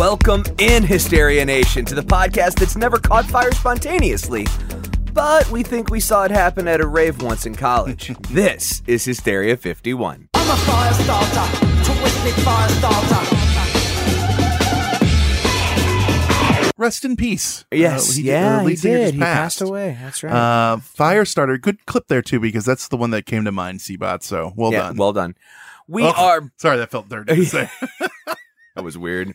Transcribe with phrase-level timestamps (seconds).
[0.00, 4.46] Welcome in, Hysteria Nation, to the podcast that's never caught fire spontaneously.
[5.12, 8.08] But we think we saw it happen at a rave once in college.
[8.30, 10.30] this is Hysteria 51.
[10.32, 11.56] I'm a fire starter.
[11.84, 13.36] Terrific fire starter.
[16.78, 17.66] Rest in peace.
[17.70, 19.02] Yes, Uh, he- yeah, our he lead singer did.
[19.04, 19.98] just He passed away.
[20.00, 20.32] That's right.
[20.32, 24.22] Uh, Firestarter, good clip there too, because that's the one that came to mind, Seabot.
[24.22, 24.96] So well yeah, done.
[24.96, 25.34] well done.
[25.86, 26.50] We Oh, are.
[26.56, 27.68] Sorry, that felt dirty to say.
[28.80, 29.34] That was weird.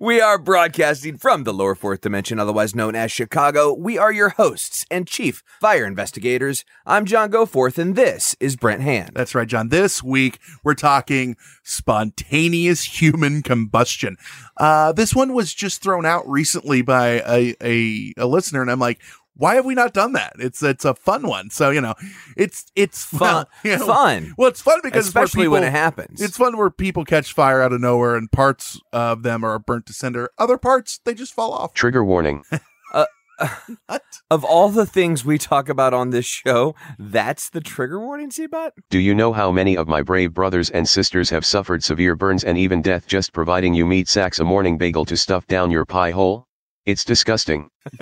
[0.00, 3.74] we are broadcasting from the lower fourth dimension, otherwise known as Chicago.
[3.74, 6.64] We are your hosts and chief fire investigators.
[6.86, 9.10] I'm John Goforth, and this is Brent Hand.
[9.12, 9.68] That's right, John.
[9.68, 14.16] This week we're talking spontaneous human combustion.
[14.56, 18.80] Uh, this one was just thrown out recently by a, a, a listener, and I'm
[18.80, 19.02] like,
[19.34, 20.34] why have we not done that?
[20.38, 21.50] It's it's a fun one.
[21.50, 21.94] So you know,
[22.36, 25.64] it's it's Fun, well, you know, fun, Well, it's fun because it's where especially when
[25.64, 26.20] it happens.
[26.20, 29.86] It's fun where people catch fire out of nowhere and parts of them are burnt
[29.86, 30.30] to cinder.
[30.38, 31.74] Other parts they just fall off.
[31.74, 32.44] Trigger warning.
[32.94, 33.06] Uh,
[33.86, 34.02] what?
[34.30, 38.72] Of all the things we talk about on this show, that's the trigger warning, Seabot?
[38.90, 42.44] Do you know how many of my brave brothers and sisters have suffered severe burns
[42.44, 45.86] and even death just providing you meat sacks a morning bagel to stuff down your
[45.86, 46.46] pie hole?
[46.84, 47.70] It's disgusting.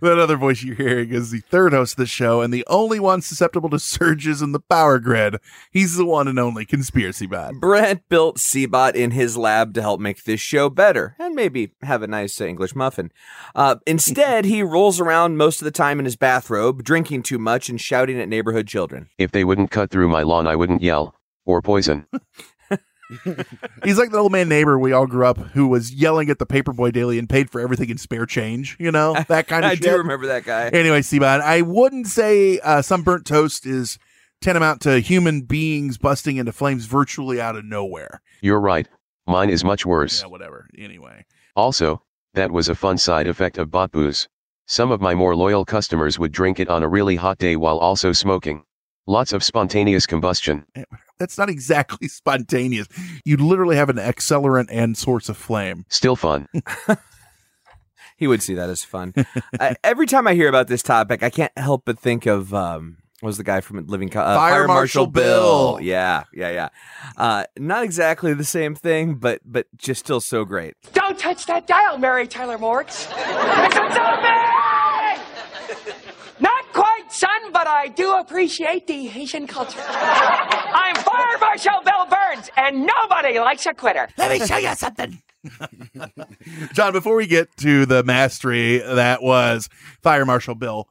[0.00, 3.00] that other voice you're hearing is the third host of the show and the only
[3.00, 5.36] one susceptible to surges in the power grid.
[5.70, 7.54] He's the one and only conspiracy bot.
[7.54, 12.02] Brent built Seabot in his lab to help make this show better and maybe have
[12.02, 13.10] a nice uh, English muffin.
[13.54, 17.68] Uh, instead, he rolls around most of the time in his bathrobe, drinking too much
[17.68, 19.08] and shouting at neighborhood children.
[19.16, 21.14] If they wouldn't cut through my lawn, I wouldn't yell.
[21.46, 22.06] Or poison.
[23.84, 26.46] He's like the old man neighbor we all grew up who was yelling at the
[26.46, 28.76] paperboy daily and paid for everything in spare change.
[28.78, 29.84] You know that kind of I shit.
[29.84, 30.68] do remember that guy.
[30.68, 33.98] Anyway, Seabot, I wouldn't say uh, some burnt toast is
[34.40, 38.20] tantamount to human beings busting into flames virtually out of nowhere.
[38.40, 38.88] You're right.
[39.26, 40.22] Mine is much worse.
[40.22, 40.68] Yeah, whatever.
[40.76, 41.24] Anyway.
[41.56, 42.02] Also,
[42.34, 44.28] that was a fun side effect of bot booze.
[44.66, 47.78] Some of my more loyal customers would drink it on a really hot day while
[47.78, 48.64] also smoking.
[49.06, 50.64] Lots of spontaneous combustion.
[51.18, 52.88] That's not exactly spontaneous.
[53.24, 55.84] You literally have an accelerant and source of flame.
[55.88, 56.48] Still fun.
[58.16, 59.12] He would see that as fun.
[59.58, 62.98] uh, every time I hear about this topic, I can't help but think of um,
[63.20, 65.80] what was the guy from Living Co- uh, Fire Marshal Bill.
[65.82, 66.68] Yeah, yeah, yeah.
[67.16, 70.76] Uh, not exactly the same thing, but but just still so great.
[70.92, 73.08] Don't touch that dial, Mary Tyler Morks.
[73.10, 74.63] It's a zombie!
[77.22, 79.80] Not quite, son, but I do appreciate the Haitian culture.
[79.88, 84.08] I'm Fire Marshal Bill Burns, and nobody likes a quitter.
[84.16, 85.22] Let me show you something.
[86.72, 89.68] John, before we get to the mastery that was
[90.02, 90.88] Fire Marshal Bill,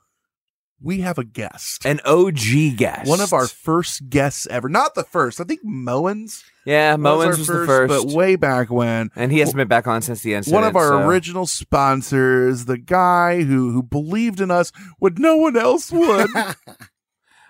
[0.81, 1.85] we have a guest.
[1.85, 4.69] An OG guest, One of our first guests ever.
[4.69, 5.39] Not the first.
[5.39, 6.43] I think Moens.
[6.65, 9.11] Yeah, Moens our was the first, But way back when.
[9.15, 10.53] and he hasn't been back on since the incident.
[10.61, 15.37] One of our so- original sponsors, the guy who who believed in us when no
[15.37, 16.29] one else would.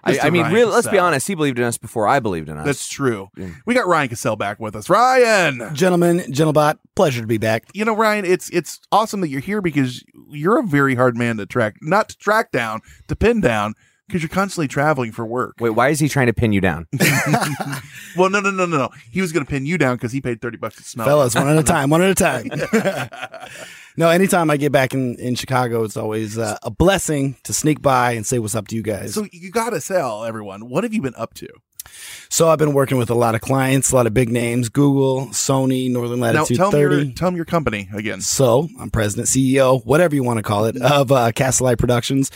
[0.05, 1.29] I, I mean, real, let's be honest.
[1.29, 2.65] He believed in us before I believed in us.
[2.65, 3.29] That's true.
[3.37, 3.51] Yeah.
[3.65, 4.89] We got Ryan Cassell back with us.
[4.89, 7.63] Ryan, Gentlemen, Gentlebot, pleasure to be back.
[7.73, 11.37] you know Ryan, it's it's awesome that you're here because you're a very hard man
[11.37, 13.75] to track, not to track down, to pin down,
[14.07, 15.55] because you're constantly traveling for work.
[15.59, 16.87] Wait, why is he trying to pin you down?
[18.15, 18.89] Well, no, no, no, no, no.
[19.11, 21.05] He was going to pin you down because he paid thirty bucks to smell.
[21.05, 23.49] Fellas, one at a time, one at a time.
[23.97, 27.81] no, anytime I get back in, in Chicago, it's always uh, a blessing to sneak
[27.81, 29.13] by and say what's up to you guys.
[29.13, 31.47] So you got to tell everyone what have you been up to?
[32.29, 35.27] So I've been working with a lot of clients, a lot of big names, Google,
[35.27, 36.95] Sony, Northern Now Latitude tell them 30.
[36.95, 38.21] your tell them your company again.
[38.21, 42.31] So I'm president, CEO, whatever you want to call it, of uh, Castlelight Productions.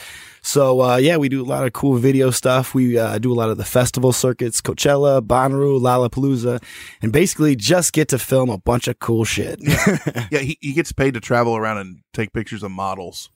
[0.48, 2.72] So uh, yeah, we do a lot of cool video stuff.
[2.72, 6.64] We uh, do a lot of the festival circuits, Coachella, Bonnaroo, Lollapalooza,
[7.02, 9.60] and basically just get to film a bunch of cool shit.
[10.30, 13.28] Yeah, he, he gets paid to travel around and take pictures of models.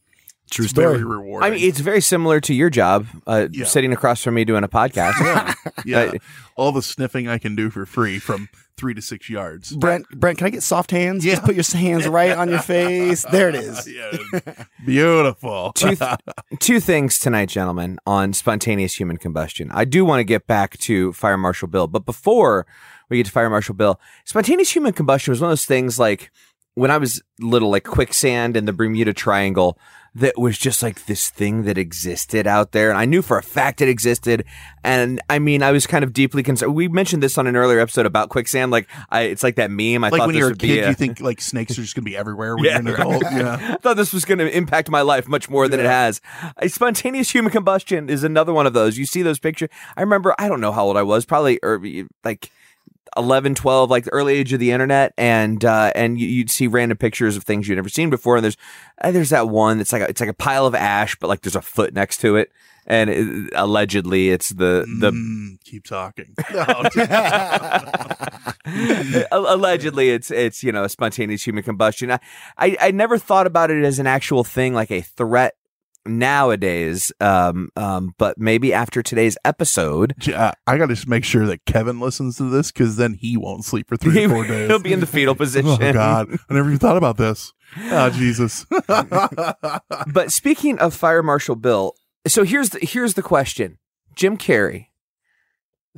[0.52, 1.50] True It's very rewarding.
[1.50, 3.64] I mean, it's very similar to your job, uh, Yeah.
[3.64, 5.54] sitting across from me doing a podcast.
[5.84, 6.12] yeah, Uh,
[6.56, 9.74] all the sniffing I can do for free from three to six yards.
[9.74, 11.24] Brent, Brent, can I get soft hands?
[11.24, 11.34] Yeah.
[11.34, 13.24] Just put your hands right on your face.
[13.32, 13.88] There it is.
[13.92, 15.72] Yeah, beautiful.
[15.74, 16.10] two, th-
[16.60, 19.70] two things tonight, gentlemen, on spontaneous human combustion.
[19.72, 22.66] I do want to get back to Fire Marshal Bill, but before
[23.08, 26.30] we get to Fire Marshal Bill, spontaneous human combustion was one of those things like
[26.74, 29.78] when I was little, like quicksand and the Bermuda Triangle,
[30.14, 32.90] that was just like this thing that existed out there.
[32.90, 34.44] And I knew for a fact it existed.
[34.84, 36.74] And I mean, I was kind of deeply concerned.
[36.74, 38.70] We mentioned this on an earlier episode about quicksand.
[38.70, 40.04] Like, I, it's like that meme.
[40.04, 41.94] I like thought when this you're a kid, a- you think like snakes are just
[41.94, 43.22] going to be everywhere when Yeah, you're an adult.
[43.22, 43.58] Yeah.
[43.74, 46.20] I thought this was going to impact my life much more than it has.
[46.58, 48.98] A spontaneous human combustion is another one of those.
[48.98, 49.70] You see those pictures.
[49.96, 52.50] I remember, I don't know how old I was, probably early, like
[53.16, 55.12] 11, 12, like the early age of the internet.
[55.16, 58.36] And, uh, and you, you'd see random pictures of things you'd never seen before.
[58.36, 58.56] And there's,
[59.00, 61.42] uh, there's that one that's like, a, it's like a pile of ash, but like
[61.42, 62.52] there's a foot next to it.
[62.84, 66.34] And it, allegedly it's the, the, Mm, keep talking.
[68.64, 72.20] No, allegedly it's it's you know a spontaneous human combustion I,
[72.56, 75.56] I i never thought about it as an actual thing like a threat
[76.06, 81.46] nowadays um um but maybe after today's episode uh, I got to just make sure
[81.46, 84.68] that Kevin listens to this because then he won't sleep for three or four days.
[84.68, 87.52] he'll be in the fetal position Oh God, I never even thought about this.
[87.90, 88.66] Oh Jesus.
[88.88, 91.94] but speaking of fire marshal bill
[92.26, 93.78] so here's the here's the question
[94.14, 94.86] jim carrey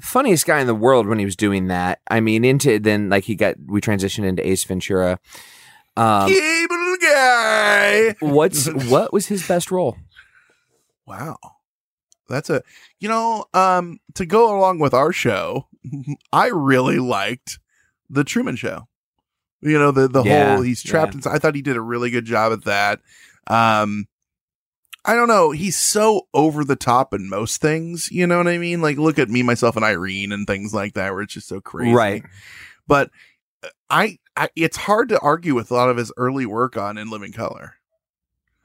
[0.01, 3.25] funniest guy in the world when he was doing that i mean into then like
[3.25, 5.19] he got we transitioned into ace ventura
[5.97, 8.15] um Cable guy.
[8.21, 9.97] what's what was his best role
[11.07, 11.37] Wow.
[12.29, 12.63] That's a
[13.01, 15.69] you know, um to go along with our show,
[16.33, 17.59] I really liked
[18.09, 18.89] the Truman show.
[19.61, 21.19] You know, the the Yeah, whole he's trapped yeah.
[21.19, 23.01] inside I thought he did a really good job at that.
[23.47, 24.07] Um
[25.07, 28.57] I don't know, he's so over the top in most things, you know what I
[28.57, 28.81] mean?
[28.81, 31.61] Like look at me myself and Irene and things like that where it's just so
[31.61, 31.93] crazy.
[31.93, 32.23] Right.
[32.89, 33.11] But
[33.63, 36.99] uh, I, I it's hard to argue with a lot of his early work on
[36.99, 37.75] In Living Color.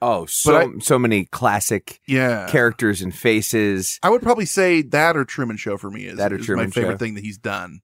[0.02, 2.48] Oh, so I- so many classic Yeah.
[2.48, 3.98] characters and faces.
[4.02, 6.66] I would probably say that or Truman Show for me is, That or is Truman
[6.66, 6.98] my favorite Show.
[6.98, 7.80] thing that he's done.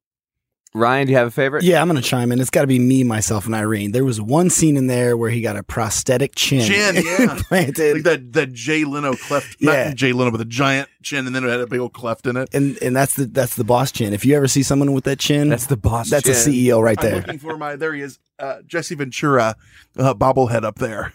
[0.74, 1.64] Ryan, do you have a favorite?
[1.64, 2.40] Yeah, I'm gonna chime in.
[2.40, 3.92] It's got to be me, myself, and Irene.
[3.92, 7.32] There was one scene in there where he got a prosthetic chin, Chin, yeah.
[7.32, 9.88] implanted, Like that that Jay Leno cleft, Yeah.
[9.88, 12.26] not Jay Leno, but the giant chin, and then it had a big old cleft
[12.26, 12.50] in it.
[12.52, 14.12] and and that's the that's the boss chin.
[14.12, 16.10] If you ever see someone with that chin, That's the boss.
[16.10, 16.32] that's a.
[16.32, 17.16] CEO right I'm there.
[17.20, 19.56] looking for my there he is, uh, Jesse Ventura,
[19.98, 21.14] uh, bobblehead up there.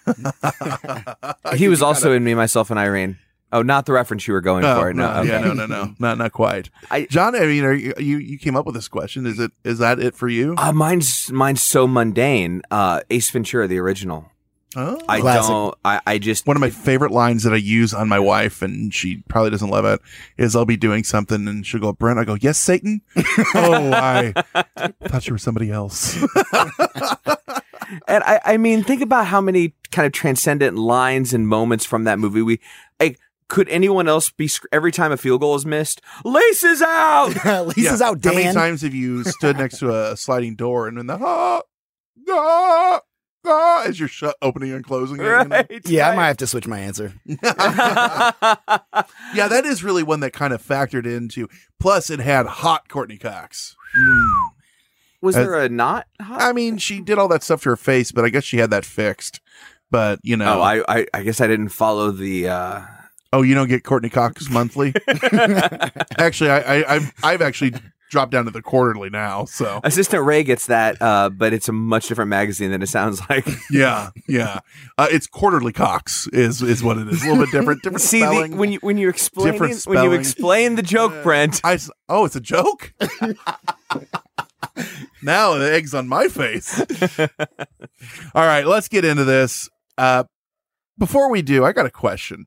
[1.56, 3.20] He was also in Me, Myself, and Irene.
[3.54, 4.94] Oh, not the reference you were going Oh, for.
[4.94, 6.70] No, no, yeah, no, no, no, not not quite.
[6.90, 9.26] I- John, I mean, are you, you you came up with this question?
[9.26, 10.56] Is it is that it for you?
[10.58, 12.62] Uh, mine's mine's so mundane.
[12.72, 14.28] Uh, Ace Ventura, the original.
[14.78, 14.98] oh.
[15.10, 15.50] I Classic.
[15.50, 15.76] don't.
[15.84, 16.48] I, I just.
[16.48, 19.70] one of my favorite lines that I use on my wife, and she probably doesn't
[19.70, 20.00] love it,
[20.38, 23.02] is I'll be doing something and she'll go, Brent, I go, yes, Satan.
[23.54, 24.34] oh, I
[25.08, 26.18] thought you were somebody else.
[28.08, 32.06] And I, I mean, think about how many kind of transcendent lines and moments from
[32.06, 32.60] that movie we.
[33.02, 33.20] Like,
[33.52, 36.00] could anyone else be every time a field goal is missed?
[36.24, 37.34] Laces out.
[37.68, 38.08] Lisa's Yeah.
[38.08, 41.18] out, How many times have you stood next to a sliding door and then the
[41.22, 41.62] ah,
[42.30, 43.02] ah,
[43.46, 45.24] ah, as you're shut, opening and closing it?
[45.24, 45.44] you know?
[45.48, 45.82] right.
[45.86, 47.14] Yeah, I might have to switch my answer.
[49.34, 51.48] Yeah, that is really one that kind of factored into.
[51.80, 53.76] Plus, it had hot Courteney Cox.
[53.98, 54.32] Mm.
[55.22, 56.08] Was Uh, there a not?
[56.20, 58.70] I mean, she did all that stuff to her face, but I guess she had
[58.72, 59.40] that fixed.
[59.90, 62.48] But you know, Oh, I, I I guess I didn't follow the.
[62.50, 62.82] uh
[63.34, 64.94] Oh, you don't get Courteney Cox monthly?
[66.18, 67.74] actually, I, I, I've I've actually
[68.12, 69.46] dropped down to the quarterly now.
[69.46, 73.22] So Assistant Ray gets that, uh, but it's a much different magazine than it sounds
[73.30, 73.48] like.
[73.72, 74.60] yeah, yeah,
[74.98, 77.24] uh, it's quarterly Cox is is what it is.
[77.24, 80.12] A little bit different, different See, the, when you when you explain Different when you
[80.12, 81.62] explain the joke, Brent.
[81.64, 82.94] I oh, it's a joke.
[85.24, 86.80] now the egg's on my face.
[88.36, 89.70] All right, let's get into this.
[89.98, 90.26] Uh,
[90.98, 92.46] before we do, I got a question,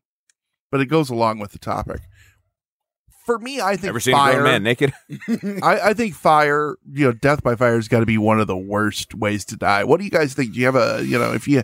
[0.74, 2.00] but it goes along with the topic.
[3.24, 4.32] For me, I think Ever seen a fire.
[4.40, 4.92] grown man naked?
[5.62, 8.48] I, I think fire, you know, death by fire has got to be one of
[8.48, 9.84] the worst ways to die.
[9.84, 10.52] What do you guys think?
[10.52, 11.62] Do you have a, you know, if you,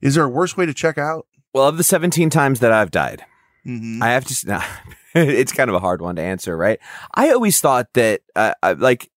[0.00, 1.26] is there a worse way to check out?
[1.52, 3.26] Well, of the 17 times that I've died,
[3.66, 4.02] Mm-hmm.
[4.02, 4.46] I have to.
[4.48, 4.62] Nah,
[5.14, 6.78] it's kind of a hard one to answer, right?
[7.14, 9.10] I always thought that, uh, I, like,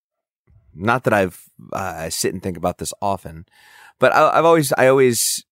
[0.76, 1.42] not that I've
[1.72, 3.46] uh, I sit and think about this often,
[4.00, 5.46] but I, I've always I always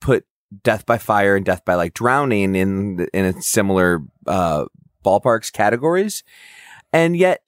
[0.00, 0.24] put
[0.62, 4.66] death by fire and death by like drowning in in a similar uh,
[5.04, 6.22] ballparks categories,
[6.92, 7.42] and yet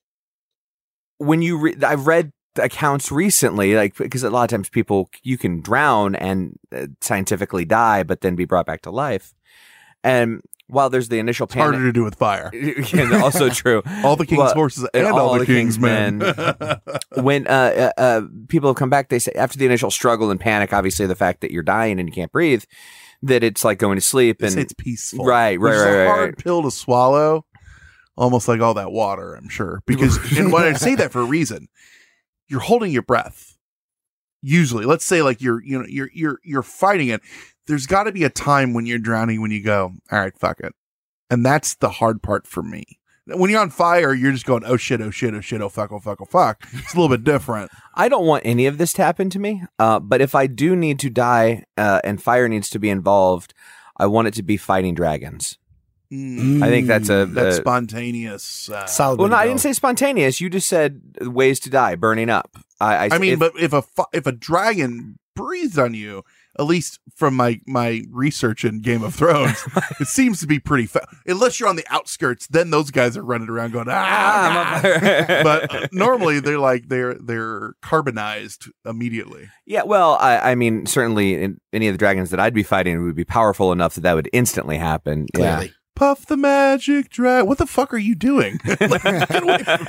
[1.19, 5.38] when you re- I've read accounts recently, like because a lot of times people you
[5.38, 9.35] can drown and uh, scientifically die, but then be brought back to life.
[10.05, 12.51] And while there's the initial It's harder to do with fire.
[12.53, 16.21] and also true, All the king's Well, horses and, all, the king's, men.
[17.23, 20.39] when uh, uh, uh, people have come back, they say after the initial struggle and
[20.39, 22.65] panic, obviously the fact that you're dying and you can't breathe,
[23.23, 25.25] that it's like going to sleep and it's peaceful.
[25.25, 26.39] Right, right, Which is right, a hard right.
[26.39, 27.45] pill to swallow.
[28.17, 29.83] Almost like all that water, I'm sure.
[29.87, 31.69] Because and when I say that for a reason,
[32.49, 33.57] you're holding your breath.
[34.40, 37.21] Usually, let's say like you're you know you're you're you're fighting it.
[37.66, 40.61] There's got to be a time when you're drowning when you go, all right, fuck
[40.61, 40.75] it,
[41.28, 42.85] and that's the hard part for me.
[43.26, 45.92] When you're on fire, you're just going, oh shit, oh shit, oh shit, oh fuck,
[45.92, 46.64] oh fuck, oh fuck.
[46.73, 47.71] It's a little bit different.
[47.95, 49.64] I don't want any of this to happen to me.
[49.78, 53.52] Uh, but if I do need to die uh, and fire needs to be involved,
[53.99, 55.59] I want it to be fighting dragons.
[56.12, 58.71] Mm, I think that's a, that's a- spontaneous.
[58.71, 59.21] Uh, Solid.
[59.21, 59.29] well.
[59.29, 60.41] No, I didn't say spontaneous.
[60.41, 62.57] You just said ways to die, burning up.
[62.81, 66.25] I, I, I mean, if- but if a fu- if a dragon breathes on you,
[66.59, 69.62] at least from my my research in Game of Thrones,
[70.00, 71.07] it seems to be pretty fast.
[71.27, 74.81] Unless you're on the outskirts, then those guys are running around going Ah, ah.
[74.83, 79.49] I'm God." but uh, normally they're like they're they're carbonized immediately.
[79.67, 83.05] yeah, well, I, I mean, certainly in any of the dragons that I'd be fighting
[83.05, 85.27] would be powerful enough that that would instantly happen.
[85.37, 85.65] Yeah.
[85.99, 86.14] Clearly.
[86.14, 87.47] Puff the magic dragon.
[87.49, 88.61] What the fuck are you doing?
[88.81, 89.87] Like, get away from-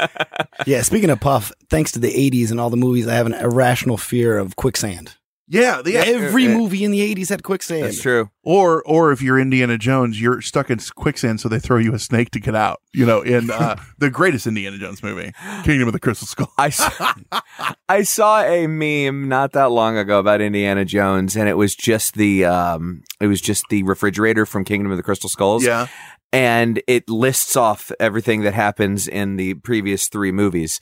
[0.66, 3.34] Yeah, speaking of Puff, thanks to the 80s and all the movies, I have an
[3.34, 5.16] irrational fear of quicksand.
[5.52, 7.84] Yeah, the, Every uh, movie in the 80s had quicksand.
[7.84, 8.30] That's true.
[8.44, 12.00] Or or if you're Indiana Jones, you're stuck in quicksand, so they throw you a
[12.00, 12.82] snake to get out.
[12.94, 16.52] You know, in uh, the greatest Indiana Jones movie, Kingdom of the Crystal Skull.
[16.58, 17.14] I saw,
[17.90, 22.14] I saw a meme not that long ago about Indiana Jones, and it was just
[22.14, 25.66] the um, it was just the refrigerator from Kingdom of the Crystal Skulls.
[25.66, 25.88] Yeah,
[26.32, 30.80] and it lists off everything that happens in the previous three movies.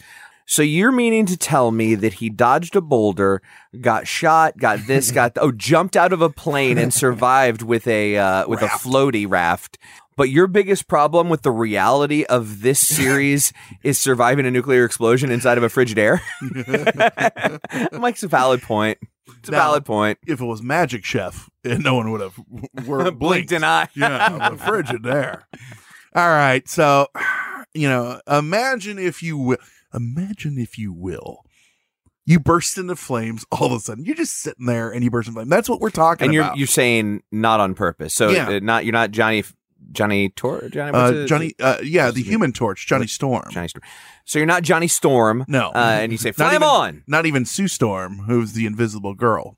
[0.49, 3.41] So you're meaning to tell me that he dodged a boulder,
[3.81, 8.17] got shot, got this, got oh, jumped out of a plane and survived with a
[8.17, 9.77] uh, with a floaty raft.
[10.15, 15.29] But your biggest problem with the reality of this series is surviving a nuclear explosion
[15.31, 16.21] inside of a Frigidaire.
[17.99, 18.97] Mike's a valid point.
[19.39, 20.17] It's a valid point.
[20.25, 22.35] if it was Magic Chef, eh, no one would have
[22.73, 23.51] Blinked blinked.
[23.51, 23.89] an eye.
[23.93, 25.45] yeah, the frigid there.
[26.15, 27.07] All right, so
[27.73, 29.57] you know, imagine if you will,
[29.93, 31.43] imagine if you will,
[32.25, 34.03] you burst into flames all of a sudden.
[34.05, 35.49] You're just sitting there and you burst into flames.
[35.49, 36.25] That's what we're talking about.
[36.25, 36.57] and you're about.
[36.57, 38.13] you're saying not on purpose.
[38.13, 38.49] So Yeah.
[38.49, 39.43] uh, not you're not Johnny
[39.91, 41.25] Johnny Tor Johnny uh?
[41.27, 42.23] Johnny, uh, yeah, the?
[42.23, 43.45] Human Torch, Johnny Storm.
[43.51, 43.83] Johnny Storm.
[44.25, 45.45] So you're not Johnny Storm.
[45.47, 45.69] No.
[45.69, 49.13] Uh, and you say Not flame even- on, Not even Sue Storm, who's the Invisible
[49.13, 49.55] Girl.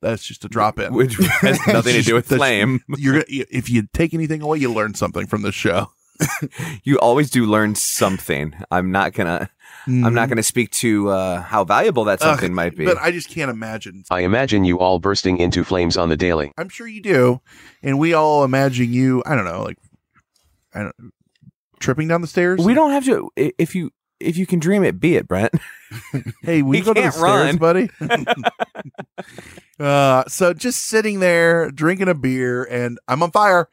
[0.00, 0.92] That's just a drop in.
[0.94, 2.80] which has nothing to do with flame.
[2.98, 5.92] You're if you take anything away, you learn something from this show.
[6.84, 8.54] You always do learn something.
[8.70, 9.50] I'm not gonna.
[9.86, 12.84] I'm not gonna speak to uh, how valuable that something Ugh, might be.
[12.84, 14.04] But I just can't imagine.
[14.10, 16.52] I imagine you all bursting into flames on the daily.
[16.56, 17.40] I'm sure you do,
[17.82, 19.22] and we all imagine you.
[19.26, 19.78] I don't know, like
[20.74, 21.12] I don't
[21.80, 22.60] tripping down the stairs.
[22.60, 23.30] we don't have to.
[23.36, 23.90] If you
[24.20, 25.52] if you can dream it, be it, Brent.
[26.42, 27.90] Hey, we He go to the can't stairs, buddy.
[29.78, 33.68] uh, so just sitting there drinking a beer, and I'm on fire.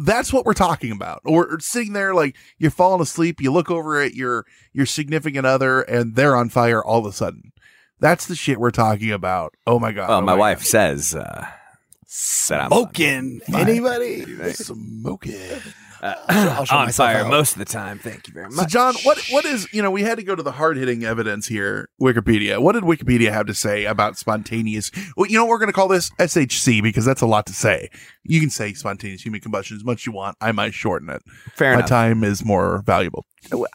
[0.00, 1.20] That's what we're talking about.
[1.24, 3.40] Or or sitting there like you're falling asleep.
[3.40, 7.12] You look over at your your significant other, and they're on fire all of a
[7.12, 7.52] sudden.
[8.00, 9.54] That's the shit we're talking about.
[9.66, 10.08] Oh my god!
[10.08, 10.38] Well, oh my, God.
[10.38, 11.46] wife says uh,
[12.48, 13.40] that I'm Smoking.
[13.52, 14.52] Anybody?
[14.52, 15.60] smoking.
[16.02, 17.30] I'll show on fire out.
[17.30, 17.98] most of the time.
[17.98, 18.70] Thank you very So, much.
[18.70, 21.46] John, what what is you know we had to go to the hard hitting evidence
[21.48, 21.88] here.
[22.00, 22.60] Wikipedia.
[22.60, 24.90] What did Wikipedia have to say about spontaneous?
[25.16, 27.52] Well, you know what we're going to call this SHC because that's a lot to
[27.52, 27.88] say.
[28.24, 30.36] You can say spontaneous human combustion as much as you want.
[30.40, 31.22] I might shorten it.
[31.56, 31.78] Fair enough.
[31.78, 31.88] My enough.
[31.88, 33.26] time is more valuable.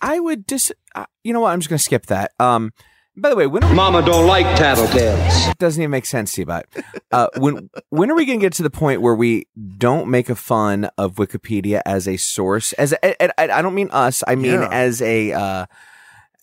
[0.01, 0.72] I would just.
[0.96, 1.50] Uh, you know what?
[1.51, 2.32] I'm just gonna skip that.
[2.39, 2.72] Um.
[3.15, 5.51] By the way, when Mama don't like tattletales.
[5.51, 6.65] It doesn't even make sense to you, but
[7.12, 9.46] uh, when when are we going to get to the point where we
[9.77, 12.74] don't make a fun of Wikipedia as a source?
[12.74, 14.70] As a, I I don't mean us, I mean Yeah.
[14.72, 15.65] as a uh,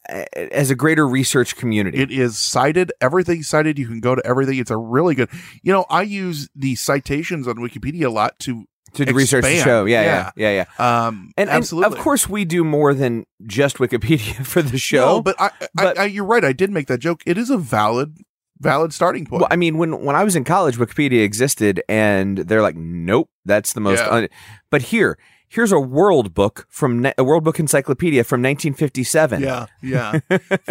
[0.08, 1.98] as a greater research community.
[1.98, 2.92] It is cited.
[3.00, 3.78] Everything cited.
[3.78, 4.58] You can go to everything.
[4.58, 5.28] It's a really good.
[5.62, 9.84] You know, I use the citations on Wikipedia a lot to to research the show,
[9.84, 11.06] yeah, yeah, yeah, yeah.
[11.06, 15.06] Um, And, and of course, we do more than just Wikipedia for the show.
[15.16, 16.44] No, but I, but- I, I, you're right.
[16.44, 17.22] I did make that joke.
[17.24, 18.16] It is a valid,
[18.58, 19.42] valid starting point.
[19.42, 23.30] Well, I mean, when when I was in college, Wikipedia existed, and they're like, "Nope,
[23.44, 24.10] that's the most." Yeah.
[24.10, 24.28] Un-.
[24.70, 25.16] But here,
[25.48, 29.42] here's a world book from a world book encyclopedia from 1957.
[29.42, 30.18] Yeah, yeah.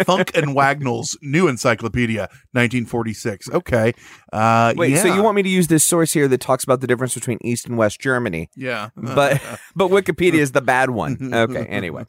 [0.04, 3.50] Funk and Wagnalls New Encyclopedia, 1946.
[3.50, 3.92] Okay.
[4.32, 6.86] Uh, Wait, so you want me to use this source here that talks about the
[6.86, 8.48] difference between East and West Germany?
[8.56, 8.90] Yeah.
[8.96, 9.42] but
[9.76, 11.32] but Wikipedia is the bad one.
[11.32, 12.06] Okay, anyway.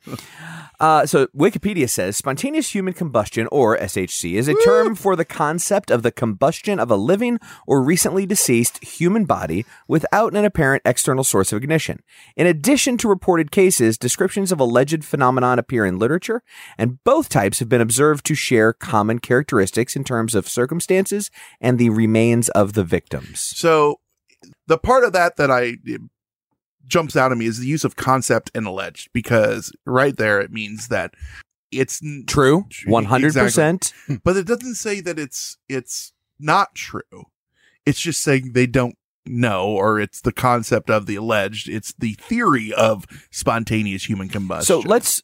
[0.79, 5.91] Uh, so Wikipedia says spontaneous human combustion, or SHC, is a term for the concept
[5.91, 7.37] of the combustion of a living
[7.67, 12.01] or recently deceased human body without an apparent external source of ignition.
[12.35, 16.41] In addition to reported cases, descriptions of alleged phenomenon appear in literature,
[16.79, 21.77] and both types have been observed to share common characteristics in terms of circumstances and
[21.77, 23.39] the remains of the victims.
[23.39, 23.99] So
[24.67, 25.77] the part of that that I
[26.85, 30.51] jumps out at me is the use of concept and alleged because right there it
[30.51, 31.13] means that
[31.71, 33.93] it's True, True, one hundred percent.
[34.23, 37.27] but it doesn't say that it's it's not true.
[37.85, 41.69] It's just saying they don't know or it's the concept of the alleged.
[41.69, 44.81] It's the theory of spontaneous human combustion.
[44.81, 45.21] So let's,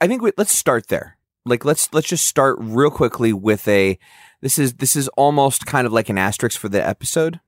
[0.00, 1.17] I think we, let's start there.
[1.48, 3.98] Like let's let's just start real quickly with a.
[4.40, 7.40] This is this is almost kind of like an asterisk for the episode.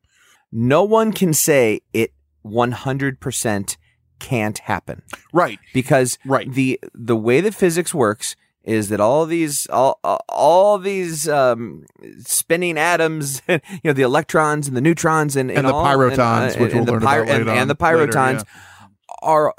[0.50, 3.76] No one can say it one hundred percent
[4.18, 5.02] can't happen
[5.32, 6.52] right, because Right.
[6.52, 11.86] the the way that physics works is that all these all all- these um,
[12.18, 16.74] spinning atoms, you know, the electrons and the neutrons and And the all- pyrotons, which
[16.74, 18.44] we'll the learn about and, later and the on- later, pyrotons
[19.22, 19.54] are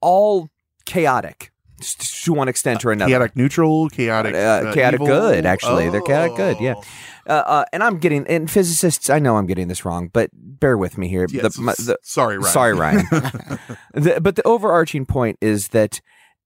[0.00, 0.48] all
[0.86, 1.49] chaotic
[1.80, 3.10] to one extent or another.
[3.10, 5.06] chaotic neutral, chaotic, Uh, uh, chaotic evil.
[5.06, 5.88] good, actually.
[5.90, 6.74] They're chaotic good, yeah.
[6.76, 6.82] Oh.
[7.28, 10.76] Uh, uh, and I'm getting, and physicists, I know I'm getting this wrong, but bear
[10.76, 11.26] with me here.
[11.30, 12.52] Yes, The- my- the- sorry, Ryan.
[12.52, 13.04] Sorry, Ryan.
[13.94, 16.00] The- but the overarching point is that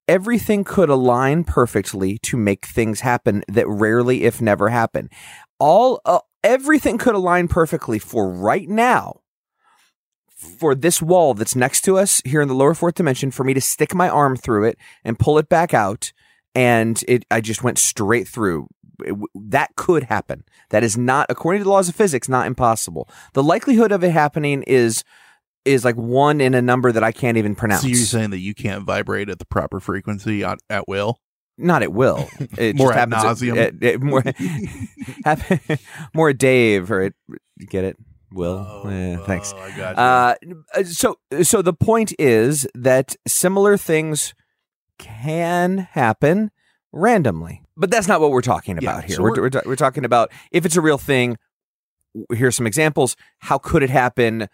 [0.08, 5.08] everything could align perfectly to make things happen that rarely, if never, happen.
[5.58, 9.20] All uh, everything could align perfectly for right now.
[10.58, 13.54] For this wall that's next to us here in the lower fourth dimension, for me
[13.54, 16.12] to stick my arm through it and pull it back out,
[16.54, 18.68] and it, I just went straight through.
[19.04, 20.44] It that could happen.
[20.70, 23.08] That is not, according to the laws of physics, not impossible.
[23.32, 25.02] The likelihood of it happening is
[25.64, 27.82] is like one in a number that I can't even pronounce.
[27.82, 31.18] So you're saying that you can't vibrate at the proper frequency at, at will?
[31.56, 32.28] Not at will.
[32.58, 33.56] It More just happens nauseum.
[33.56, 34.22] At, at- more,
[35.24, 35.78] happen,
[36.14, 37.14] more Dave or it,
[37.68, 37.96] get it?
[38.34, 38.82] Will.
[38.86, 39.52] Yeah, thanks.
[39.56, 44.34] Oh, I got Uh, so so the point is that similar things
[44.98, 46.50] can happen
[46.92, 49.16] randomly, but that's not what we're talking Yeah, about here.
[49.16, 51.36] so we're we're- we're, talking about if it's a real thing.
[52.32, 53.16] Here's some examples.
[53.38, 54.48] How could it happen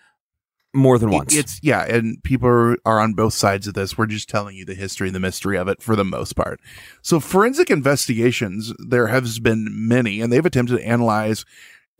[0.72, 1.36] more than once?
[1.36, 3.98] It's yeah, and people are, are on both sides of this.
[3.98, 6.58] We're just telling you the history and the mystery of it for the most part.
[7.02, 11.44] So forensic investigations, there has been many, and they've attempted to analyze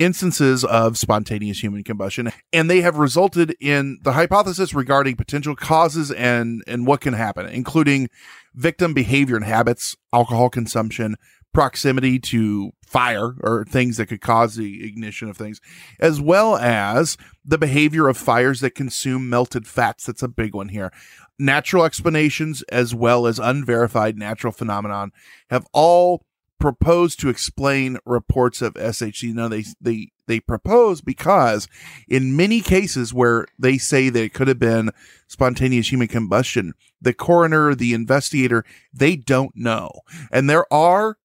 [0.00, 6.10] instances of spontaneous human combustion, and they have resulted in the hypothesis regarding potential causes
[6.10, 8.08] and and what can happen, including
[8.54, 11.16] victim behavior and habits, alcohol consumption,
[11.52, 15.60] proximity to fire or things that could cause the ignition of things,
[16.00, 20.06] as well as the behavior of fires that consume melted fats.
[20.06, 20.90] That's a big one here.
[21.38, 25.12] Natural explanations as well as unverified natural phenomenon
[25.50, 26.24] have all
[26.60, 29.34] proposed to explain reports of SHC.
[29.34, 31.66] Now they they they propose because
[32.06, 34.90] in many cases where they say that it could have been
[35.26, 39.90] spontaneous human combustion, the coroner, the investigator, they don't know.
[40.30, 41.18] And there are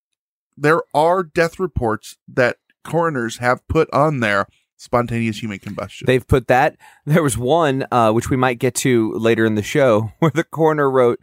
[0.57, 6.05] there are death reports that coroners have put on there spontaneous human combustion.
[6.05, 6.77] They've put that.
[7.05, 10.43] There was one, uh, which we might get to later in the show, where the
[10.43, 11.19] coroner wrote,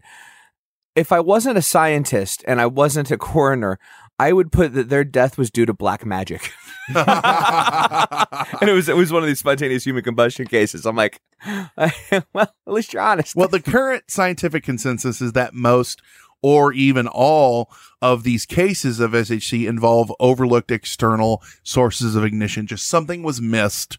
[0.95, 3.79] If I wasn't a scientist and I wasn't a coroner,
[4.23, 6.53] I would put that their death was due to black magic.
[6.95, 10.87] and it was it was one of these spontaneous human combustion cases.
[10.87, 11.91] I'm like, well,
[12.37, 13.35] at least you're honest.
[13.35, 16.03] Well, the current scientific consensus is that most
[16.41, 17.69] or even all
[18.01, 22.69] of these cases of SHC involve overlooked external sources of ignition.
[22.69, 23.99] Just something was missed.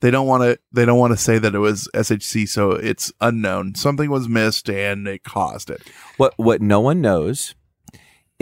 [0.00, 0.58] They don't want to.
[0.72, 3.74] They don't want to say that it was SHC, so it's unknown.
[3.74, 5.82] Something was missed, and it caused it.
[6.16, 7.54] What what no one knows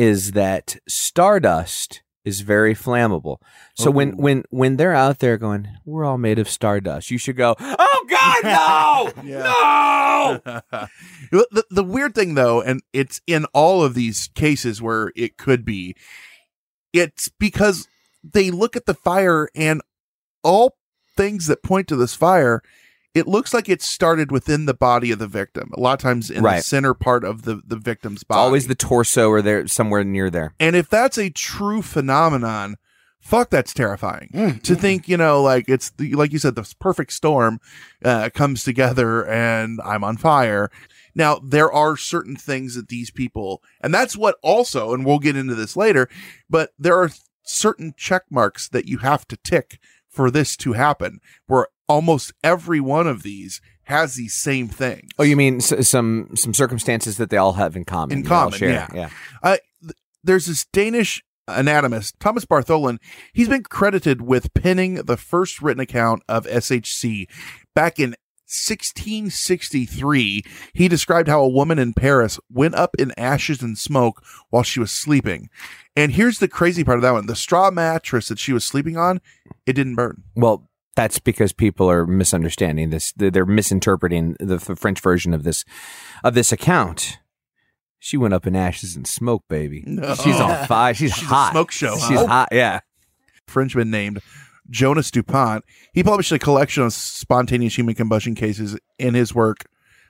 [0.00, 3.36] is that stardust is very flammable.
[3.76, 4.16] So when oh.
[4.16, 8.06] when when they're out there going, we're all made of stardust, you should go, oh
[8.08, 10.60] God, no, no.
[11.30, 15.66] the, the weird thing, though, and it's in all of these cases where it could
[15.66, 15.94] be,
[16.94, 17.86] it's because
[18.24, 19.82] they look at the fire and
[20.42, 20.78] all
[21.14, 22.62] things that point to this fire,
[23.14, 25.70] it looks like it started within the body of the victim.
[25.76, 28.38] A lot of times in the center part of the, the victim's It's body.
[28.38, 30.54] always the torso or there somewhere near there.
[30.60, 32.76] And if that's a true phenomenon,
[33.20, 34.30] Fuck, that's terrifying.
[34.32, 37.60] Mm, to think, you know, like it's the, like you said, this perfect storm
[38.02, 40.70] uh, comes together and I'm on fire.
[41.14, 45.36] Now, there are certain things that these people, and that's what also, and we'll get
[45.36, 46.08] into this later,
[46.48, 47.10] but there are
[47.42, 49.78] certain check marks that you have to tick
[50.10, 55.08] for this to happen, where almost every one of these has these same things.
[55.18, 58.18] Oh, you mean s- some some circumstances that they all have in common?
[58.18, 58.88] In common, yeah.
[58.94, 59.10] yeah.
[59.42, 62.98] Uh, th- there's this Danish anatomist, Thomas Bartholin.
[63.32, 67.26] He's been credited with penning the first written account of SHC
[67.74, 68.14] back in
[68.50, 70.42] 1663.
[70.74, 74.80] He described how a woman in Paris went up in ashes and smoke while she
[74.80, 75.48] was sleeping.
[75.94, 78.96] And here's the crazy part of that one the straw mattress that she was sleeping
[78.96, 79.20] on,
[79.66, 80.24] it didn't burn.
[80.34, 83.12] Well, that's because people are misunderstanding this.
[83.16, 85.64] They're misinterpreting the, French version of this
[86.24, 87.18] of this account.
[87.98, 89.84] She went up in ashes and smoke, baby.
[89.86, 90.14] No.
[90.14, 90.94] She's on fire.
[90.94, 91.52] She's, She's hot.
[91.52, 92.26] smoke show, She's huh?
[92.26, 92.48] hot.
[92.50, 92.80] Yeah.
[93.46, 94.20] Frenchman named
[94.68, 95.64] Jonas Dupont.
[95.92, 99.64] He published a collection of spontaneous human combustion cases in his work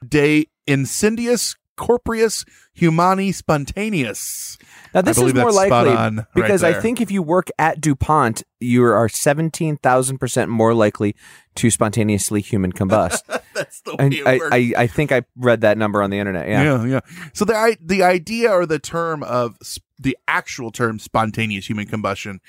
[0.06, 4.58] De Incendius Corporeus Humani Spontaneous.
[4.92, 8.42] Now this is more likely on right because I think if you work at DuPont,
[8.60, 11.16] you are seventeen thousand percent more likely
[11.54, 13.22] to spontaneously human combust.
[13.54, 14.54] that's the way I, works.
[14.54, 16.48] I, I think I read that number on the internet.
[16.48, 16.62] Yeah.
[16.62, 17.00] yeah, yeah.
[17.32, 19.56] So the the idea or the term of
[19.98, 22.40] the actual term spontaneous human combustion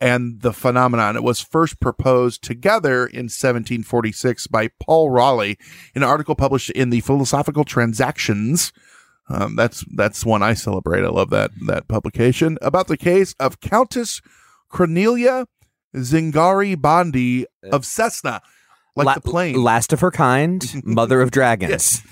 [0.00, 5.56] and the phenomenon it was first proposed together in 1746 by Paul Rolli
[5.94, 8.72] in an article published in the Philosophical Transactions.
[9.28, 11.04] Um, that's that's one I celebrate.
[11.04, 14.20] I love that that publication about the case of Countess
[14.68, 15.46] Cornelia
[15.96, 18.42] Zangari Bandi of Cessna,
[18.96, 19.62] like La- the plane.
[19.62, 22.02] Last of her kind, mother of dragons.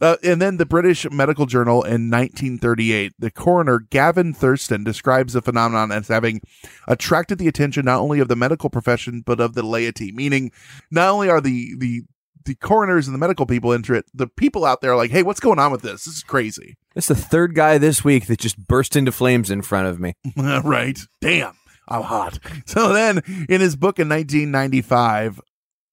[0.00, 5.42] Uh, and then the British Medical Journal in 1938, the coroner Gavin Thurston describes the
[5.42, 6.40] phenomenon as having
[6.86, 10.12] attracted the attention not only of the medical profession but of the laity.
[10.12, 10.52] Meaning,
[10.90, 12.02] not only are the the
[12.44, 15.22] the coroners and the medical people into it, the people out there are like, "Hey,
[15.22, 16.04] what's going on with this?
[16.04, 19.62] This is crazy." It's the third guy this week that just burst into flames in
[19.62, 20.14] front of me.
[20.36, 20.98] right?
[21.20, 21.56] Damn,
[21.88, 22.38] I'm hot.
[22.66, 25.40] So then, in his book in 1995,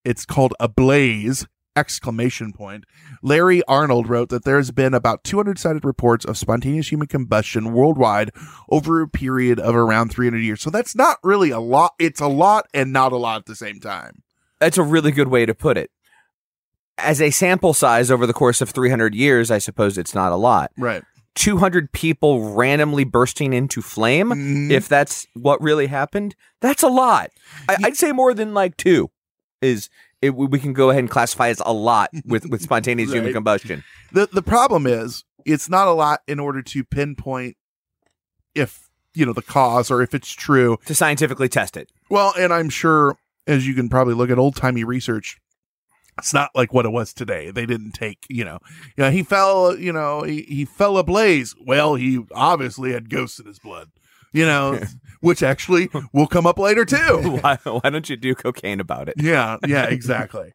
[0.06, 1.46] it's called Ablaze!
[1.78, 2.86] Exclamation point.
[3.22, 8.32] Larry Arnold wrote that there's been about 200 cited reports of spontaneous human combustion worldwide
[8.70, 10.62] over a period of around 300 years.
[10.62, 11.92] So that's not really a lot.
[12.00, 14.24] It's a lot and not a lot at the same time.
[14.62, 15.92] That's a really good way to put it.
[16.98, 20.38] As a sample size over the course of 300 years, I suppose it's not a
[20.38, 20.72] lot.
[20.78, 21.04] Right.
[21.36, 24.72] 200 people randomly bursting into flame, Mhm.
[24.72, 27.32] if that's what really happened, that's a lot.
[27.68, 29.12] I, I'd say more than like two
[29.62, 29.90] is
[30.22, 33.84] it, we can go ahead and classify as a lot with, with spontaneous human combustion.
[34.12, 37.58] The the problem is it's not a lot in order to pinpoint
[38.54, 40.78] if you know the cause or if it's true.
[40.86, 41.92] To scientifically test it.
[42.10, 45.38] Well, and I'm sure as you can probably look at old timey research,
[46.18, 47.52] it's not like what it was today.
[47.52, 48.60] They didn't take, you know,
[48.98, 51.56] you know, he fell, you know, he, he fell ablaze.
[51.60, 53.90] Well, he obviously had ghosts in his blood,
[54.32, 54.80] you know,
[55.26, 57.40] which actually will come up later too.
[57.42, 59.16] why, why don't you do cocaine about it?
[59.18, 60.54] Yeah, yeah, exactly.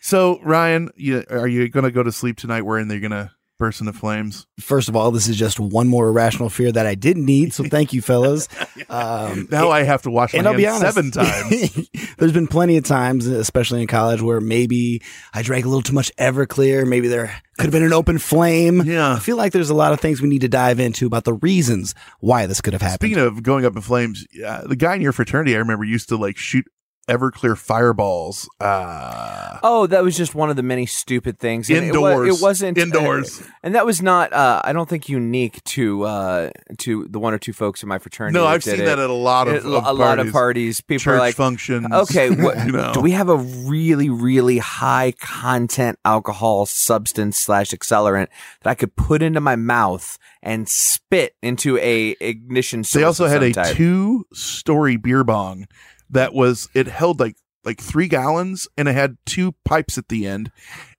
[0.00, 3.30] So, Ryan, you, are you going to go to sleep tonight wherein they're going to
[3.58, 4.46] burst into flames?
[4.60, 7.52] First of all, this is just one more irrational fear that I didn't need.
[7.52, 8.48] So thank you, fellas.
[8.88, 11.88] Um, Now I have to wash my and I'll be hands seven times.
[12.18, 15.92] There's been plenty of times, especially in college, where maybe I drank a little too
[15.94, 16.86] much Everclear.
[16.86, 17.26] Maybe there
[17.58, 18.82] could have been an open flame.
[18.82, 19.14] Yeah.
[19.14, 21.34] I feel like there's a lot of things we need to dive into about the
[21.34, 23.10] reasons why this could have happened.
[23.10, 26.08] Speaking of going up in flames, uh, the guy in your fraternity I remember used
[26.08, 26.66] to like shoot
[27.08, 28.48] Everclear fireballs.
[28.60, 31.68] Uh, Oh, that was just one of the many stupid things.
[31.70, 32.38] And Indoors.
[32.38, 33.40] It, wasn't Indoors.
[33.40, 34.32] uh, and that was not.
[34.32, 37.98] Uh, I don't think unique to uh, to the one or two folks in my
[37.98, 38.34] fraternity.
[38.38, 38.84] no, I've seen it.
[38.86, 40.32] that at a lot of, It- of a lot of parties.
[40.32, 40.80] parties.
[40.80, 41.86] People church are like, functions.
[41.92, 42.92] okay, what, you know.
[42.92, 48.28] do we have a really, really high content alcohol substance slash accelerant
[48.62, 52.82] that I could put into my mouth and spit into a ignition?
[52.92, 53.76] They also had a type?
[53.76, 55.66] two-story beer bong
[56.12, 60.26] that was it held like like three gallons and it had two pipes at the
[60.26, 60.50] end.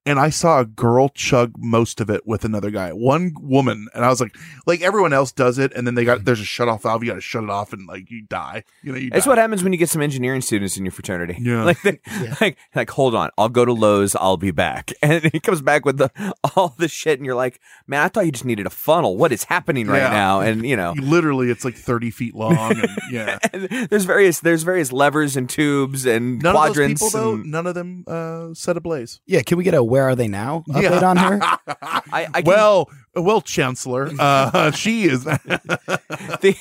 [0.06, 4.04] And I saw a girl chug most of it with another guy, one woman, and
[4.04, 4.36] I was like,
[4.68, 7.10] like everyone else does it, and then they got there's a shut off valve, you
[7.10, 9.10] got to shut it off, and like you die, you know, you.
[9.14, 9.30] It's die.
[9.32, 11.38] what happens when you get some engineering students in your fraternity.
[11.40, 11.64] Yeah.
[11.74, 12.00] Like, they,
[12.42, 14.92] like, like, hold on, I'll go to Lowe's, I'll be back.
[15.02, 16.12] And he comes back with the
[16.56, 19.16] all the shit, and you're like, man, I thought you just needed a funnel.
[19.16, 20.10] What is happening right Yeah.
[20.10, 20.40] now?
[20.42, 24.64] And you know, literally it's like 30 feet long and yeah and there's various there's
[24.64, 27.02] various levers and tubes and none quadrants.
[27.02, 29.74] of those people though and- none of them uh set ablaze yeah, can we get
[29.74, 31.40] a where are they now update on her?
[32.12, 36.56] I, I can- well well chancellor uh she is the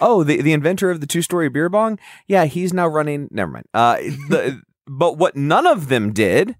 [0.00, 1.98] Oh, the, the inventor of the two story beer bong?
[2.26, 3.28] Yeah, he's now running.
[3.30, 3.66] Never mind.
[3.74, 3.96] Uh,
[4.28, 6.56] the, but what none of them did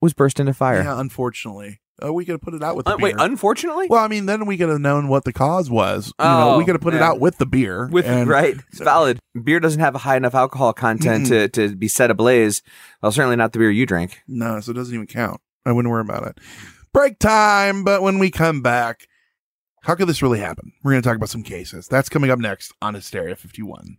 [0.00, 0.82] was burst into fire.
[0.82, 1.80] Yeah, unfortunately.
[2.04, 3.86] Uh, we could have put it out with the Uh, wait, unfortunately?
[3.88, 6.08] well, I mean, then we could have known what the cause was.
[6.18, 7.88] You know, Oh, we could have put it out with the beer.
[7.90, 9.20] With and- right, it's valid.
[9.44, 12.62] Beer doesn't have a high enough alcohol content to, to be set ablaze.
[13.02, 14.22] Well, certainly not the beer you drink.
[14.26, 15.40] No, so it doesn't even count.
[15.64, 16.38] I wouldn't worry about it.
[16.92, 19.06] Break time, but when we come back,
[19.82, 20.72] how could this really happen?
[20.82, 21.86] We're going to talk about some cases.
[21.88, 23.98] That's coming up next on Hysteria 51.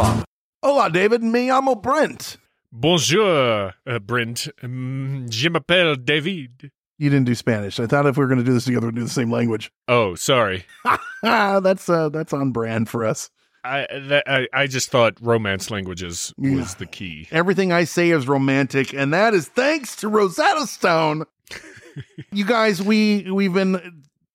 [0.00, 0.24] Beer bong.
[0.62, 1.22] Hola, David.
[1.22, 2.36] Me llamo Brent.
[2.72, 4.48] Bonjour, uh, Brent.
[4.62, 6.70] Um, je m'appelle David.
[6.98, 7.80] You didn't do Spanish.
[7.80, 9.72] I thought if we were going to do this together, we'd do the same language.
[9.88, 10.64] Oh, sorry.
[11.22, 13.30] That's uh, that's on brand for us.
[13.64, 16.56] I, that, I I just thought romance languages Yeah.
[16.56, 17.28] was the key.
[17.30, 21.24] Everything I say is romantic, and that is thanks to Rosetta Stone.
[22.32, 24.02] you guys, we we've been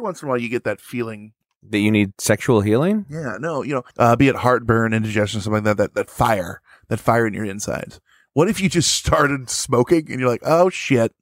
[0.00, 1.34] Every once in a while, you get that feeling.
[1.62, 3.04] That you need sexual healing?
[3.10, 6.62] Yeah, no, you know, uh, be it heartburn, indigestion, something like that, that, that fire,
[6.88, 8.00] that fire in your insides.
[8.32, 11.12] What if you just started smoking and you're like, oh shit,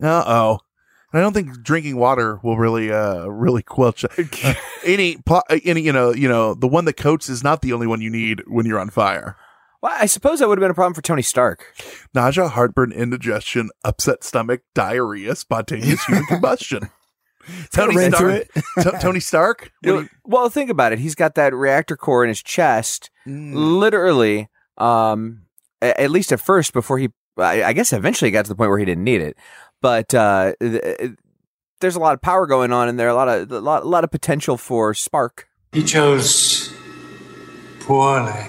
[0.00, 0.60] uh oh.
[1.12, 4.54] I don't think drinking water will really, uh, really quench uh,
[4.84, 7.72] any, pl- uh, any, you know, you know, the one that coats is not the
[7.72, 9.36] only one you need when you're on fire.
[9.82, 11.74] Well, I suppose that would have been a problem for Tony Stark.
[12.14, 16.88] Nausea, heartburn, indigestion, upset stomach, diarrhea, spontaneous human combustion.
[17.74, 18.42] Tony ran through
[18.78, 18.94] Stark.
[18.94, 19.70] T- Tony Stark.
[19.82, 20.98] What do you- well, think about it.
[20.98, 23.52] He's got that reactor core in his chest, Mm.
[23.78, 24.48] literally.
[24.78, 25.42] Um,
[25.80, 28.78] at least at first, before he, I, I guess, eventually got to the point where
[28.78, 29.36] he didn't need it.
[29.80, 33.08] But uh, there's a lot of power going on in there.
[33.08, 35.48] A lot of a lot, a lot of potential for spark.
[35.72, 36.72] He chose
[37.80, 38.32] poorly.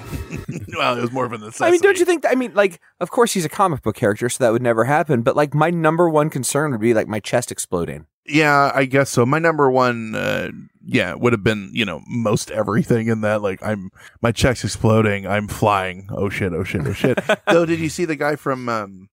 [0.77, 1.65] well, it was more of a necessity.
[1.65, 2.21] I mean, don't you think?
[2.23, 4.83] That, I mean, like, of course he's a comic book character, so that would never
[4.85, 5.21] happen.
[5.21, 8.05] But like, my number one concern would be like my chest exploding.
[8.25, 9.25] Yeah, I guess so.
[9.25, 10.51] My number one, uh,
[10.85, 13.41] yeah, would have been you know most everything in that.
[13.41, 13.89] Like I'm,
[14.21, 15.27] my chest exploding.
[15.27, 16.07] I'm flying.
[16.11, 16.53] Oh shit!
[16.53, 16.87] Oh shit!
[16.87, 17.19] Oh shit!
[17.47, 19.09] Though, did you see the guy from um,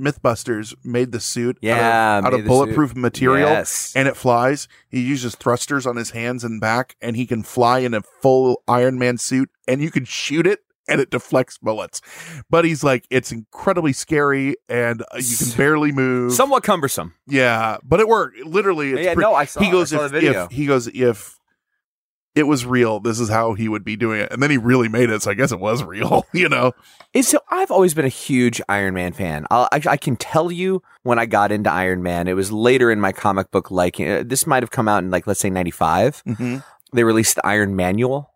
[0.00, 1.58] MythBusters made the suit?
[1.60, 2.96] Yeah, out of, out of bulletproof suit.
[2.98, 3.92] material, Yes.
[3.96, 4.68] and it flies.
[4.88, 8.62] He uses thrusters on his hands and back, and he can fly in a full
[8.68, 10.60] Iron Man suit, and you can shoot it.
[10.90, 12.00] And it deflects bullets,
[12.50, 16.32] but he's like it's incredibly scary, and uh, you can barely move.
[16.32, 17.14] Somewhat cumbersome.
[17.26, 18.38] Yeah, but it worked.
[18.40, 20.44] Literally, it's Yeah, no, I saw- He goes saw if, the video.
[20.46, 21.36] if he goes if
[22.36, 24.88] it was real, this is how he would be doing it, and then he really
[24.88, 25.20] made it.
[25.22, 26.26] So I guess it was real.
[26.32, 26.72] You know,
[27.12, 29.46] Is so I've always been a huge Iron Man fan.
[29.50, 32.90] I'll, I, I can tell you when I got into Iron Man, it was later
[32.90, 34.08] in my comic book liking.
[34.08, 36.22] Uh, This might have come out in like let's say '95.
[36.26, 36.64] Mhm.
[36.92, 38.32] They released the Iron Manual,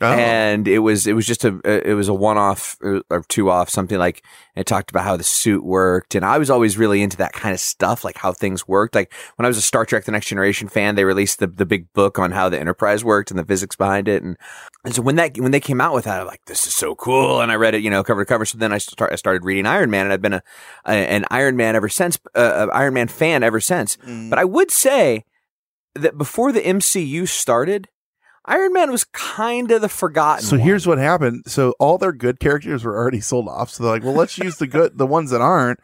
[0.00, 0.06] Oh.
[0.06, 3.68] and it was it was just a it was a one off or two off
[3.68, 7.16] something like it talked about how the suit worked, and I was always really into
[7.16, 8.94] that kind of stuff, like how things worked.
[8.94, 11.66] Like when I was a Star Trek: The Next Generation fan, they released the the
[11.66, 14.36] big book on how the Enterprise worked and the physics behind it, and
[14.84, 16.94] and so when that when they came out with that, I'm like, this is so
[16.94, 18.44] cool, and I read it, you know, cover to cover.
[18.44, 20.42] So then I start I started reading Iron Man, and I've been a,
[20.86, 23.96] a an Iron Man ever since, uh, Iron Man fan ever since.
[23.98, 24.30] Mm.
[24.30, 25.24] But I would say
[25.94, 27.88] that before the MCU started,
[28.48, 30.44] Iron Man was kind of the forgotten.
[30.44, 30.66] so one.
[30.66, 31.44] here's what happened.
[31.46, 33.70] So all their good characters were already sold off.
[33.70, 35.78] So they're like, well, let's use the good, the ones that aren't.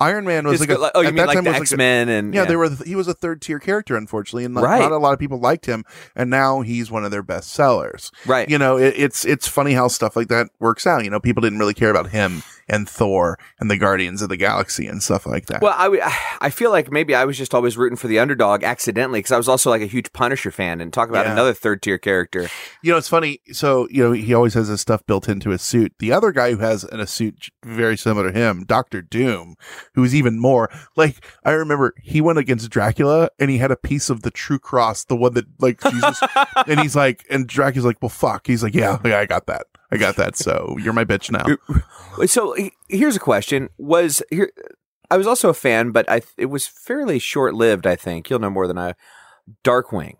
[0.00, 1.50] Iron Man was Just like, a, go- oh, you at mean that like time the
[1.50, 2.68] X Men a, and yeah, they were.
[2.84, 4.80] He was a third tier character, unfortunately, and not, Right.
[4.80, 5.84] not a lot of people liked him.
[6.16, 8.10] And now he's one of their best sellers.
[8.26, 8.48] Right.
[8.48, 11.04] You know, it, it's it's funny how stuff like that works out.
[11.04, 14.36] You know, people didn't really care about him and Thor and the Guardians of the
[14.36, 15.62] Galaxy and stuff like that.
[15.62, 16.02] Well, I, w-
[16.40, 19.36] I feel like maybe I was just always rooting for the underdog accidentally because I
[19.36, 20.80] was also like a huge Punisher fan.
[20.80, 21.32] And talk about Yeah.
[21.32, 22.48] another third tier character.
[22.82, 23.40] You know, it's funny.
[23.52, 25.92] So, you know, he always has his stuff built into his suit.
[25.98, 29.56] The other guy who has in a suit very similar to him, Doctor Doom,
[29.94, 34.10] who's even more like, I remember he went against Dracula and he had a piece
[34.10, 36.20] of the true cross, the one that like Jesus,
[36.66, 38.46] and he's like, and Dracula's like, well, fuck.
[38.46, 39.66] He's like, yeah, yeah, I got that.
[39.94, 40.36] I got that.
[40.36, 41.56] So you're my bitch now.
[42.26, 42.54] So
[42.88, 44.52] here's a question: Was here?
[45.10, 47.88] I was also a fan, but I it was fairly short lived.
[47.88, 48.94] I think you'll know more than I.
[49.64, 50.14] Darkwing.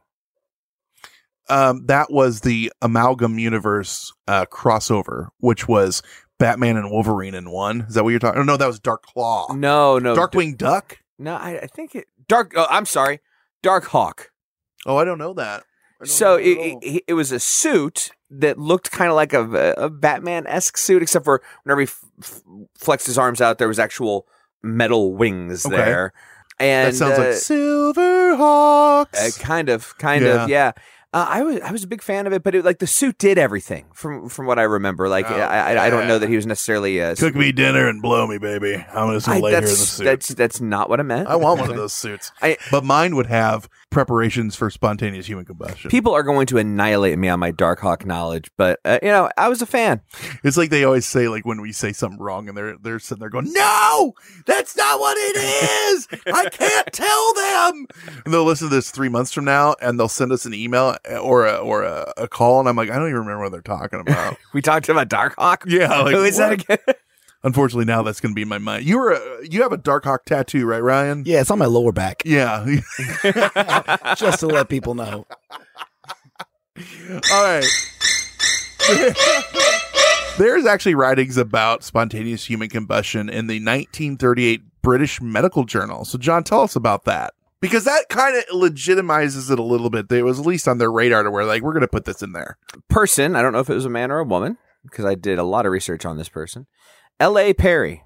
[1.48, 6.02] Um, that was the amalgam universe uh, crossover, which was
[6.38, 7.82] Batman and Wolverine in one.
[7.82, 8.40] Is that what you're talking?
[8.40, 9.52] Oh, no, that was Dark Claw.
[9.52, 10.98] No, no, Darkwing Duck.
[11.18, 12.54] No, I, I think it Dark.
[12.56, 13.20] Oh, I'm sorry,
[13.62, 14.26] Darkhawk.
[14.86, 15.64] Oh, I don't know that.
[16.02, 18.10] So it, it, it was a suit
[18.40, 21.86] that looked kind of like a, a Batman esque suit, except for whenever he
[22.20, 22.42] f-
[22.78, 24.26] flexed his arms out, there was actual
[24.62, 25.76] metal wings Okay.
[25.76, 26.12] there.
[26.60, 29.18] And that sounds uh, like Silver Hawks.
[29.38, 30.44] Uh, kind of, kind Yeah.
[30.44, 30.72] of, yeah.
[31.14, 33.18] Uh, I was I was a big fan of it, but it, like the suit
[33.18, 35.08] did everything from from what I remember.
[35.08, 37.88] Like Oh, I, I I don't know that he was necessarily uh, Cook me dinner
[37.88, 38.74] and blow me, baby.
[38.92, 40.04] I'm just gonna I- lay here in the that's, suit.
[40.04, 41.28] that's that's not what I meant.
[41.28, 45.44] I want one of those suits, I- but mine would have preparations for spontaneous human
[45.44, 45.88] combustion.
[45.88, 49.48] People are going to annihilate me on my Darkhawk knowledge, but uh, you know I
[49.48, 50.00] was a fan.
[50.42, 53.20] It's like they always say, like when we say something wrong, and they're they're sitting
[53.20, 54.14] there going, "No,
[54.46, 56.08] that's not what it is.
[56.26, 57.86] I can't tell them."
[58.24, 60.96] And they'll listen to this three months from now, and they'll send us an email
[61.10, 63.52] Uh, or a, or a, a call, and I'm like, I don't even remember what
[63.52, 64.36] they're talking about.
[64.52, 65.64] We talked about Darkhawk.
[65.66, 66.78] yeah, like, Who is that again?
[67.42, 68.86] Unfortunately, now that's going to be in my mind.
[68.86, 71.24] You were a, you have a Darkhawk tattoo, right, Ryan?
[71.26, 72.22] Yeah, it's on my lower back.
[72.24, 72.64] Yeah.
[74.16, 75.26] Just to let people know.
[77.30, 77.66] All right.
[80.38, 86.06] There's actually writings about spontaneous human combustion in the 1938 British Medical Journal.
[86.06, 87.33] So, John, tell us about that.
[87.64, 90.10] Because that kind of legitimizes it a little bit.
[90.12, 92.22] It was at least on their radar to where, like, we're going to put this
[92.22, 92.58] in there.
[92.88, 94.58] Person, I don't know if it was a man or a woman.
[94.82, 96.66] because I did a lot of research on this person.
[97.20, 97.54] L.A.
[97.54, 98.02] Perry.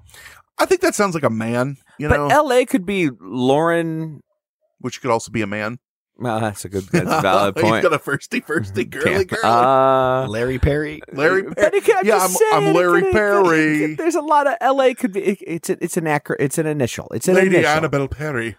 [0.58, 2.66] I think that sounds like a man, you but know, L.A.
[2.66, 4.22] could be Lauren.
[4.80, 5.78] which could also be a man.
[6.24, 7.82] Uh, that's a good, that's a valid He's point.
[7.82, 9.42] got a firsty, firsty, girly, girly.
[9.44, 11.00] Uh, Larry Perry.
[11.12, 11.78] Larry Perry.
[11.78, 13.94] it could- I'm yeah, I'm, I'm Larry could- it could- Perry.
[13.94, 14.94] There's a lot of L.A.
[14.94, 15.20] could be.
[15.22, 17.08] it- it's a, it's an acro, It's an initial.
[17.14, 17.70] It's an Lady initial.
[17.70, 18.56] Annabelle Perry.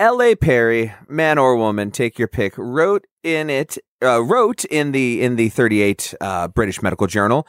[0.00, 0.34] L.A.
[0.34, 2.54] Perry, man or woman, take your pick.
[2.58, 7.46] Wrote in it, uh, wrote in the in the 38 uh, British Medical Journal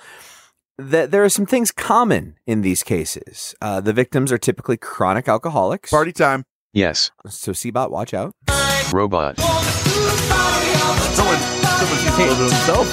[0.77, 3.55] that there are some things common in these cases.
[3.61, 5.89] Uh, the victims are typically chronic alcoholics.
[5.89, 6.43] Party time.
[6.73, 7.09] Yes.
[7.27, 8.33] So, Seabot, watch out.
[8.93, 9.39] Robot.
[9.39, 12.87] Someone, someone seems to love himself.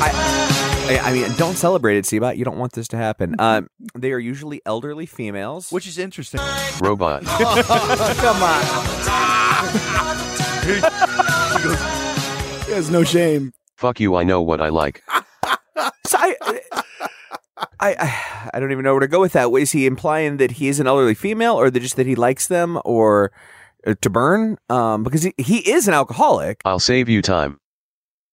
[0.00, 0.45] I,
[0.88, 2.36] I mean, don't celebrate it, Seabot.
[2.36, 3.34] You don't want this to happen.
[3.46, 5.70] Um, they are usually elderly females.
[5.70, 6.40] Which is interesting.
[6.80, 7.22] Robot.
[7.26, 8.62] Come on.
[12.66, 13.52] He has no shame.
[13.76, 15.02] Fuck you, I know what I like.
[16.06, 16.36] So I,
[17.80, 19.48] I, I, I don't even know where to go with that.
[19.50, 22.46] Is he implying that he is an elderly female, or that just that he likes
[22.46, 23.32] them, or
[23.86, 24.56] uh, to burn?
[24.70, 26.62] Um, because he, he is an alcoholic.
[26.64, 27.58] I'll save you time.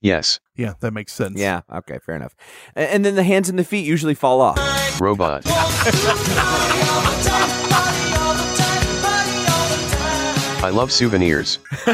[0.04, 0.40] Yes.
[0.56, 1.40] Yeah, that makes sense.
[1.40, 1.62] Yeah.
[1.72, 1.98] Okay.
[2.06, 2.36] Fair enough.
[2.76, 4.60] And, and then the hands and the feet usually fall off.
[5.00, 5.44] Robot.
[10.62, 11.60] I love souvenirs.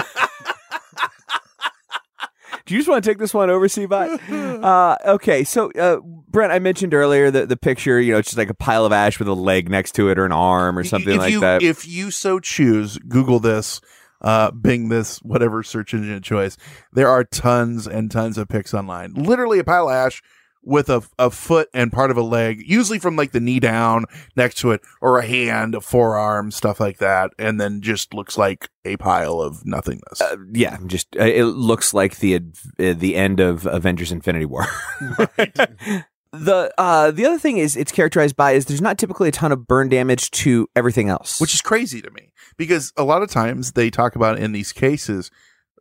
[2.65, 4.63] Do you just want to take this one over, Seabot?
[4.63, 8.37] uh, okay, so uh, Brent, I mentioned earlier that the picture, you know, it's just
[8.37, 10.83] like a pile of ash with a leg next to it or an arm or
[10.83, 11.63] something if like you, that.
[11.63, 13.81] If you so choose, Google this,
[14.21, 16.57] uh, Bing this, whatever search engine of choice.
[16.93, 19.13] There are tons and tons of pics online.
[19.13, 20.21] Literally a pile of ash
[20.61, 24.05] with a, a foot and part of a leg, usually from like the knee down
[24.35, 28.37] next to it, or a hand, a forearm, stuff like that, and then just looks
[28.37, 30.21] like a pile of nothingness.
[30.21, 32.39] Uh, yeah, just uh, it looks like the uh,
[32.77, 34.65] the end of Avengers: Infinity War.
[36.31, 39.51] the uh, the other thing is it's characterized by is there's not typically a ton
[39.51, 43.29] of burn damage to everything else, which is crazy to me because a lot of
[43.29, 45.31] times they talk about in these cases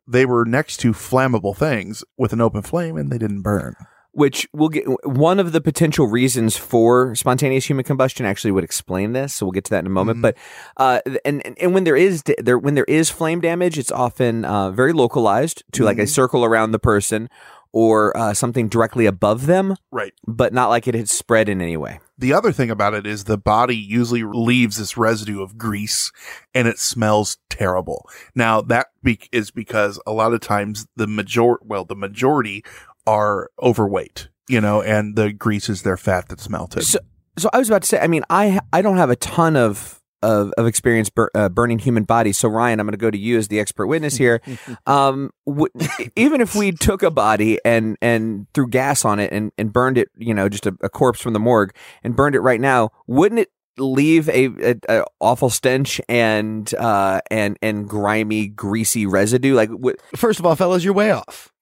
[0.06, 3.74] they were next to flammable things with an open flame and they didn't burn.
[4.12, 9.12] which will get one of the potential reasons for spontaneous human combustion actually would explain
[9.12, 10.34] this so we'll get to that in a moment but
[10.78, 13.92] uh and and- and when there is da- there when there is flame damage it's
[13.92, 16.08] often uh very localized to like a Mhm.
[16.08, 17.28] circle around the person
[17.72, 20.12] or uh, something directly above them Right.
[20.26, 23.24] but not like it had spread in any way The other thing about it is
[23.24, 26.10] the body usually leaves this residue of grease
[26.54, 28.08] and it smells terrible.
[28.34, 32.64] Now that be- is because a lot of times the major well the majority
[33.06, 36.82] are overweight, you know, and the grease is their fat that's melted.
[36.84, 36.98] So,
[37.38, 37.98] so I was about to say.
[38.00, 41.78] I mean, I I don't have a ton of of, of experience bur- uh, burning
[41.78, 42.38] human bodies.
[42.38, 44.40] So Ryan, I'm going to go to you as the expert witness here.
[44.86, 45.72] um, w-
[46.16, 49.98] even if we took a body and and threw gas on it and and burned
[49.98, 52.90] it, you know, just a, a corpse from the morgue and burned it right now,
[53.06, 53.48] wouldn't it?
[53.80, 60.00] leave a, a, a awful stench and uh and and grimy greasy residue like what
[60.16, 61.52] First of all, fellas, you're way off.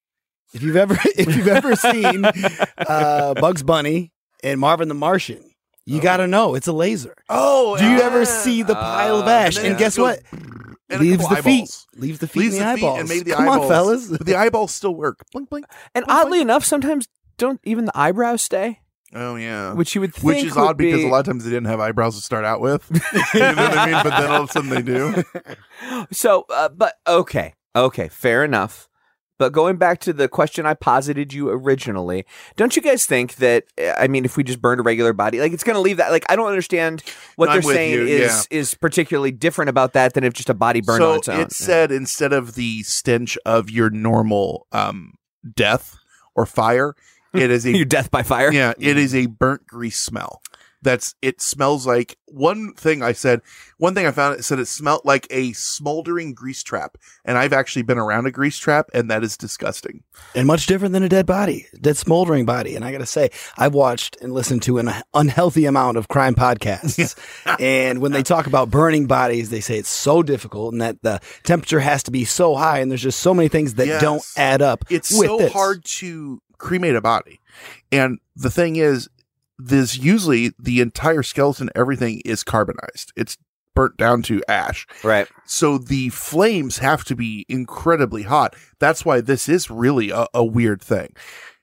[0.55, 5.51] If you've ever if you've ever seen uh, Bugs Bunny and Marvin the Martian,
[5.87, 7.15] you got to know it's a laser.
[7.29, 9.57] Oh, do you ever see the pile of ash?
[9.57, 10.23] and And, guess goes what?
[10.91, 11.87] and Leaves couple the feet.
[11.97, 13.01] Leaves the feet Leaves and the, the feet eyeballs.
[13.01, 13.63] and maybe the Come eyeballs.
[13.63, 14.09] on, fellas.
[14.09, 15.25] But the eyeballs still work.
[15.33, 15.67] Blink, blink.
[15.95, 17.09] and oddly enough sometimes
[17.39, 18.81] don't even the eyebrows stay
[19.15, 21.45] Oh yeah, which you would think which is would odd because a lot of times
[21.45, 22.85] they didn't have eyebrows to start out with.
[23.35, 24.01] you know what I mean?
[24.03, 25.23] But then all of a sudden they do.
[26.11, 28.89] So, uh, but okay, okay, fair enough.
[29.39, 32.25] But going back to the question I posited you originally,
[32.57, 33.65] don't you guys think that?
[33.99, 36.11] I mean, if we just burned a regular body, like it's going to leave that.
[36.11, 37.03] Like I don't understand
[37.37, 40.55] what No, they're saying you, is is particularly different about that than if just a
[40.55, 41.41] body burned so on its own.
[41.41, 45.15] it said instead of the stench of your normal um,
[45.55, 45.97] death
[46.35, 46.95] or fire,
[47.35, 48.53] it is a Your death by fire.
[48.53, 50.41] Yeah, it is a burnt grease smell.
[50.83, 53.41] That's it smells like one thing I said.
[53.79, 57.53] One thing I found it said it smelled like a smoldering grease trap, and I've
[57.53, 60.03] actually been around a grease trap, and that is disgusting.
[60.35, 62.77] and much different than a dead body, dead smoldering body.
[62.77, 66.35] And I got to say, I've watched and listened to an unhealthy amount of crime
[66.35, 67.17] podcasts.
[67.61, 71.21] and when they talk about burning bodies, they say it's so difficult and that the
[71.43, 74.01] temperature has to be so high, and there's just so many things that Yes.
[74.01, 74.85] don't add up.
[74.91, 75.53] It's so this.
[75.53, 77.41] hard to cremate a body,
[77.93, 79.09] and the thing is,
[79.59, 83.13] this usually the entire skeleton, everything is carbonized.
[83.17, 83.37] It's
[83.75, 84.87] burnt down to ash.
[85.05, 85.29] right.
[85.45, 88.57] So the flames have to be incredibly hot.
[88.79, 91.15] That's why this is really a, a weird thing.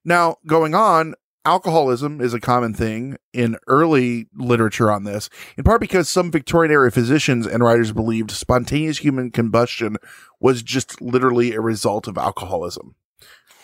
[0.05, 1.15] Now, going on,
[1.45, 6.71] alcoholism is a common thing in early literature on this, in part because some Victorian
[6.71, 9.97] era physicians and writers believed spontaneous human combustion
[10.39, 12.95] was just literally a result of alcoholism.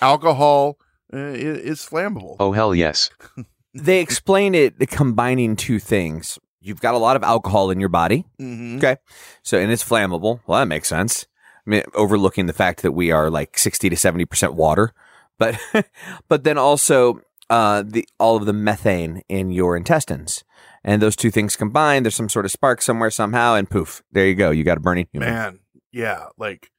[0.01, 0.77] Alcohol
[1.11, 2.35] uh, it's flammable.
[2.39, 3.09] Oh hell yes.
[3.81, 6.39] they explain it combining two things.
[6.61, 8.25] You've got a lot of alcohol in your body.
[8.39, 8.77] Mhm.
[8.77, 8.97] Okay.
[9.43, 10.41] So, and it's flammable.
[10.45, 11.25] Well, that makes sense.
[11.65, 14.93] I mean, overlooking the fact that we are like 60 to 70% water,
[15.37, 15.57] but,
[16.27, 20.43] but then also, uh, the, all of the methane in your intestines.
[20.83, 24.25] And those two things combined, there's some sort of spark somewhere somehow, and poof, there
[24.27, 24.51] you go.
[24.51, 25.29] You got a burning human.
[25.29, 25.59] Man,
[25.91, 26.71] yeah, like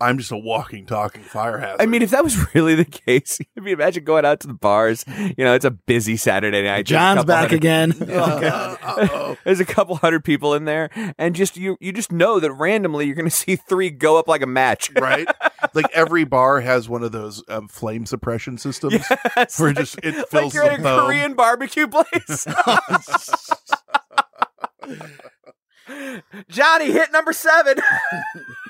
[0.00, 1.80] I'm just a walking, talking fire hazard.
[1.80, 4.52] I mean, if that was really the case, I mean, imagine going out to the
[4.54, 5.04] bars.
[5.08, 6.84] You know, it's a busy Saturday night.
[6.84, 7.90] John's back hundred- again.
[8.06, 9.38] God.
[9.44, 13.06] There's a couple hundred people in there, and just you, you just know that randomly
[13.06, 14.90] you're going to see three go up like a match.
[14.98, 15.28] right?
[15.74, 19.04] Like every bar has one of those um, flame suppression systems
[19.36, 21.06] Yes, where like- just it fills like you're the at a foam.
[21.06, 22.46] Korean barbecue place.
[26.48, 27.78] Johnny hit number seven.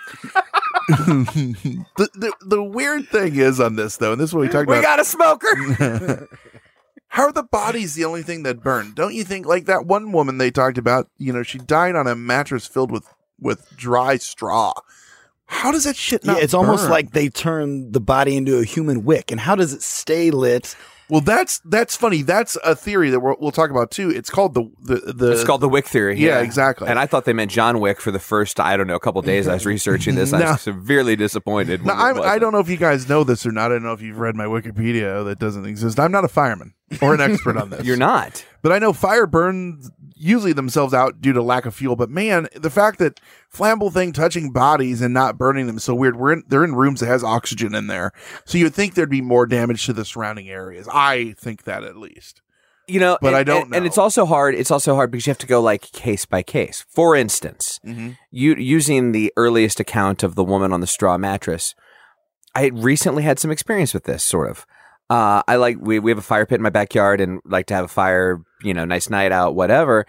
[0.89, 4.69] the, the the weird thing is on this though, and this is what we talked
[4.69, 4.81] we about.
[4.81, 6.29] We got a smoker.
[7.09, 8.97] How are the bodies the only thing that burned?
[8.97, 12.09] Don't you think like that one woman they talked about, you know, she died on
[12.09, 13.09] a mattress filled with
[13.41, 14.73] with dry straw.
[15.47, 18.65] How does that shit not Yeah, it's almost like they turn the body into a
[18.65, 19.31] human wick.
[19.31, 20.77] And how does it stay lit?
[21.11, 22.23] Well, that's that's funny.
[22.23, 24.11] That's a theory that we'll, we'll talk about too.
[24.11, 26.19] It's called the the, the it's called the Wick theory.
[26.19, 26.89] Yeah, exactly.
[26.89, 29.21] And I thought they meant John Wick for the first, I don't know, a couple
[29.23, 30.33] days I was researching this.
[30.33, 30.53] I No.
[30.53, 31.85] was severely disappointed.
[31.85, 33.67] Now, I'm, I don't know if you guys know this or not.
[33.71, 36.01] I don't know if you've read my Wikipedia that doesn't exist.
[36.01, 36.73] I'm not a fireman
[37.03, 37.85] or an expert on this.
[37.85, 38.45] You're not.
[38.63, 41.97] But I know fire burns usually themselves out due to lack of fuel.
[41.97, 43.21] But man, the fact that
[43.53, 46.17] flammable thing touching bodies and not burning them is so weird.
[46.17, 48.13] We're in, they're in rooms that has oxygen in there,
[48.45, 50.89] so you'd think there'd be more damage to the surrounding areas.
[50.93, 52.41] I think that at least.
[52.87, 54.55] You know, But and, I don't and, and it's also hard.
[54.55, 56.85] It's also hard because you have to go like case by case.
[56.91, 58.19] For instance, Mhm.
[58.31, 61.75] you using the earliest account of the woman on the straw mattress.
[62.55, 64.67] I had recently had some experience with this sort of.
[65.11, 67.75] Uh, I like we we have a fire pit in my backyard and like to
[67.75, 68.41] have a fire.
[68.63, 70.07] You know, nice night out, whatever.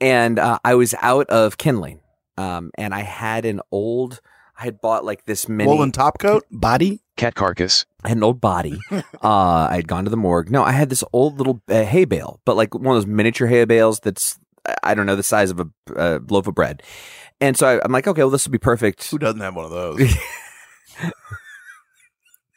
[0.00, 2.00] And uh, I was out of kindling,
[2.36, 4.20] um, and I had an old.
[4.58, 7.02] I had bought like this mini Woolen top coat body.
[7.16, 7.86] Cat carcass.
[8.04, 8.78] I had an old body.
[8.90, 10.50] uh, I had gone to the morgue.
[10.50, 13.48] No, I had this old little uh, hay bale, but like one of those miniature
[13.48, 14.38] hay bales that's,
[14.82, 16.82] I don't know, the size of a uh, loaf of bread.
[17.40, 19.10] And so I, I'm like, okay, well, this will be perfect.
[19.10, 20.14] Who doesn't have one of those?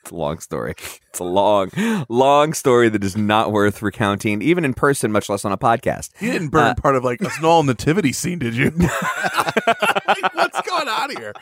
[0.10, 0.74] It's a long story.
[1.10, 1.72] It's a long,
[2.08, 6.12] long story that is not worth recounting, even in person, much less on a podcast.
[6.22, 8.72] You didn't burn Uh, part of like a small nativity scene, did you?
[10.08, 11.34] Like, what's going on here?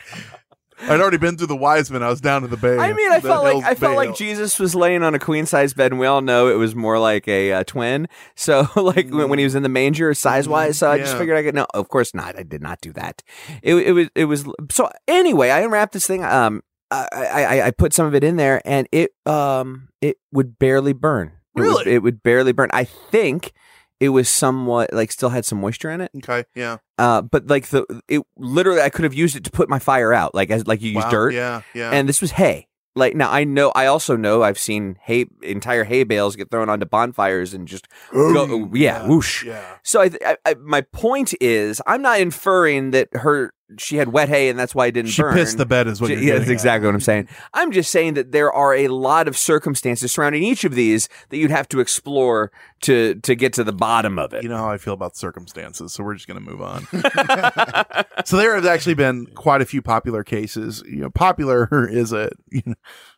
[0.80, 2.02] I'd already been through the wise men.
[2.02, 2.78] I was down to the bay.
[2.78, 5.74] I mean, I felt like I felt like Jesus was laying on a queen size
[5.74, 8.06] bed, and we all know it was more like a uh, twin.
[8.36, 10.78] So, like when, when he was in the manger, size wise.
[10.78, 11.54] So I just figured I could.
[11.54, 12.38] No, of course not.
[12.38, 13.22] I did not do that.
[13.62, 14.88] It, it was it was so.
[15.08, 16.24] Anyway, I unwrapped this thing.
[16.24, 20.58] Um, I, I I put some of it in there, and it um it would
[20.58, 21.28] barely burn.
[21.56, 21.92] It would- Really?
[21.92, 22.70] it would barely burn.
[22.72, 23.52] I think
[24.00, 26.10] it was somewhat like still had some moisture in it.
[26.18, 26.76] Okay, yeah.
[26.98, 30.12] Uh, but like the it literally, I could have used it to put my fire
[30.12, 31.34] out, like as like you use Wow, dirt.
[31.34, 31.90] yeah, yeah.
[31.90, 32.68] And this was hay.
[32.94, 33.70] Like now, I know.
[33.76, 34.42] I also know.
[34.42, 38.70] I've seen hay entire hay bales get thrown onto bonfires and just go.
[38.72, 39.44] Yeah, whoosh.
[39.44, 39.64] Yeah.
[39.84, 44.28] So I, I, I, my point is, I'm not inferring that her she had wet
[44.30, 45.34] hay and that's why it didn't She burn.
[45.34, 46.52] pissed the bed is what She- yeah, that's getting at.
[46.52, 47.28] exactly what I'm saying.
[47.52, 51.36] I'm just saying that there are a lot of circumstances surrounding each of these that
[51.36, 52.50] you'd have to explore
[52.82, 54.42] to to get to the bottom of it.
[54.42, 56.86] You know how I feel about circumstances, so we're just going to move on.
[58.24, 60.82] so there have actually been quite a few popular cases.
[60.86, 62.74] You know, popular is a you know,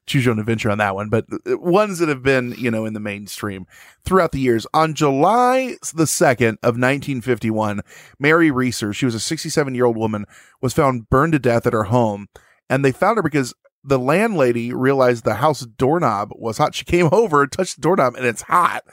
[0.07, 2.85] choose your own adventure on that one, but uh, ones that have been you know
[2.85, 3.67] in the mainstream
[4.05, 4.67] throughout the years.
[4.75, 7.81] On July the second of 1951,
[8.19, 10.27] Mary Reeser, she was a 67 year old woman,
[10.61, 12.29] was found burned to death at her home,
[12.69, 13.55] and they found her because.
[13.83, 16.75] The landlady realized the house doorknob was hot.
[16.75, 18.85] She came over, touched the doorknob, and it's hot.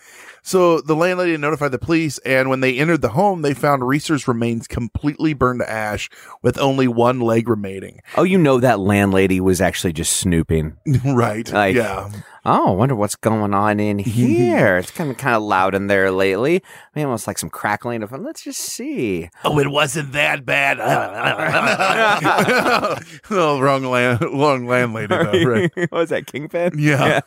[0.48, 4.30] So the landlady notified the police, and when they entered the home, they found Reeser's
[4.30, 6.10] remains completely burned to ash
[6.42, 8.00] with only one leg remaining.
[8.16, 10.78] Oh, you know that landlady was actually just snooping.
[11.06, 11.52] right.
[11.52, 12.10] Like, yeah.
[12.46, 14.78] Oh, I wonder what's going on in here.
[14.78, 16.64] it's kind of kind of loud in there lately.
[16.64, 18.14] I mean, almost like some crackling of.
[18.14, 19.30] Let's just see.
[19.44, 20.80] Oh, it wasn't that bad.
[23.32, 25.44] oh, wrong land, wrong landlady though.
[25.44, 25.72] Right.
[25.76, 26.80] what was that Kingpin?
[26.80, 27.20] Yeah.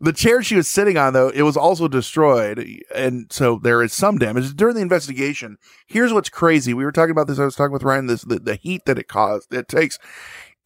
[0.00, 2.66] The chair she was sitting on, though, it was also destroyed.
[2.94, 4.54] And so there is some damage.
[4.54, 6.74] During the investigation, here's what's crazy.
[6.74, 7.38] We were talking about this.
[7.38, 9.98] I was talking with Ryan, this, the, the heat that it caused, it takes.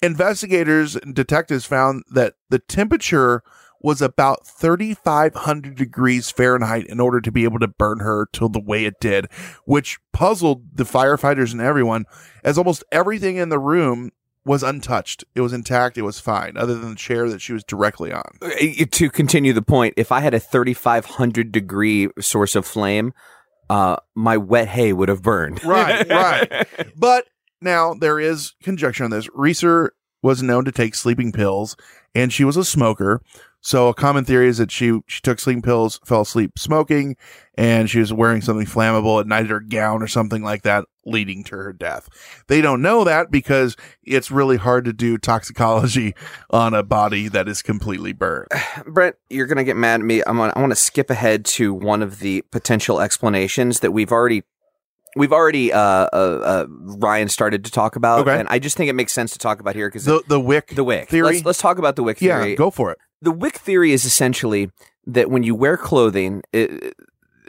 [0.02, 3.42] Investigators and detectives found that the temperature
[3.82, 8.60] was about 3,500 degrees Fahrenheit in order to be able to burn her till the
[8.60, 9.26] way it did,
[9.64, 12.04] which puzzled the firefighters and everyone
[12.44, 14.10] as almost everything in the room
[14.44, 15.24] was untouched.
[15.34, 15.98] It was intact.
[15.98, 18.22] It was fine, other than the chair that she was directly on.
[18.42, 23.12] Uh, To continue the point, if I had a 3,500 degree source of flame,
[23.68, 25.62] uh, my wet hay would have burned.
[25.64, 26.66] Right, right.
[26.96, 27.26] But
[27.60, 29.28] now there is conjecture on this.
[29.34, 31.76] Reeser was known to take sleeping pills,
[32.14, 33.22] and she was a smoker.
[33.62, 37.16] So a common theory is that she she took sleeping pills, fell asleep smoking,
[37.58, 41.42] and she was wearing something flammable at night, her gown or something like that, leading
[41.44, 42.08] to her death.
[42.48, 46.14] They don't know that because it's really hard to do toxicology
[46.50, 48.48] on a body that is completely burned.
[48.86, 50.22] Brent, you're gonna get mad at me.
[50.26, 54.12] I'm gonna, I want to skip ahead to one of the potential explanations that we've
[54.12, 54.42] already.
[55.16, 58.38] We've already, uh, uh, uh, Ryan started to talk about, Okay.
[58.38, 60.68] and I just think it makes sense to talk about here because The the wick
[60.76, 61.26] the wick theory.
[61.34, 62.54] Let's, let's talk about the wick yeah, theory.
[62.54, 62.98] go for it.
[63.20, 64.70] the wick theory is essentially
[65.06, 66.94] that when you wear clothing, it,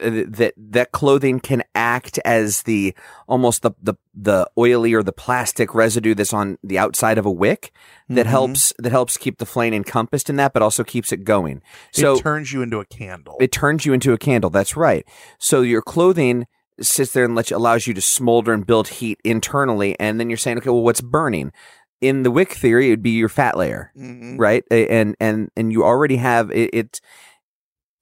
[0.01, 2.93] that that clothing can act as the
[3.27, 7.31] almost the, the the oily or the plastic residue that's on the outside of a
[7.31, 7.71] wick
[8.09, 8.29] that Mhm.
[8.29, 11.61] helps that helps keep the flame encompassed in that, but also keeps it going.
[11.91, 13.37] So it turns you into a candle.
[13.39, 14.49] it turns you into a candle.
[14.49, 15.05] That's right.
[15.39, 16.47] So your clothing
[16.79, 20.29] sits there and lets you, allows you to smolder and build heat internally, and then
[20.29, 21.51] you're saying, okay, well, what's burning?
[22.01, 24.39] In the wick theory, it would be your fat layer, Mhm.
[24.39, 24.63] right?
[24.71, 26.71] And and and you already have it.
[26.73, 26.99] it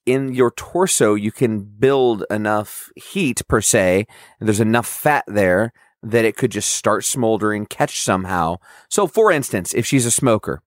[0.10, 4.07] in your torso, you can build enough heat per se,
[4.39, 8.57] and there's enough fat there that it could just start smoldering, catch somehow.
[8.89, 10.62] So, for instance, if she's a smoker,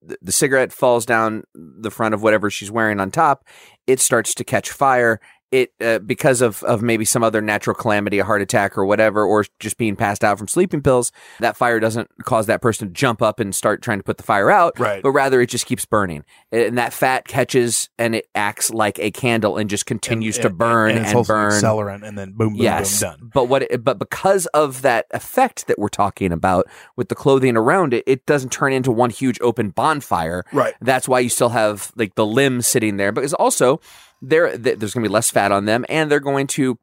[0.00, 3.44] the, the cigarette falls down the front of whatever she's wearing on top,
[3.86, 5.20] it starts to catch fire.
[5.50, 9.24] It uh, because of of maybe some other natural calamity, a heart attack or whatever,
[9.24, 11.10] or just being passed out from sleeping pills.
[11.40, 14.22] That fire doesn't cause that person to jump up and start trying to put the
[14.22, 15.02] fire out, Right.
[15.02, 19.10] But rather, it just keeps burning, and that fat catches and it acts like a
[19.10, 21.52] candle and just continues to burn and, and, burn.
[21.52, 23.30] accelerant, and then boom, boom, yes, boom, done.
[23.34, 23.62] but what?
[23.62, 28.04] It, but because of that effect that we're talking about with the clothing around it,
[28.06, 30.44] it doesn't turn into one huge open bonfire.
[30.52, 30.74] Right.
[30.80, 33.80] That's why you still have like the limbs sitting there, because also
[34.22, 36.78] there th- there's going to be less fat on them, and they're going to.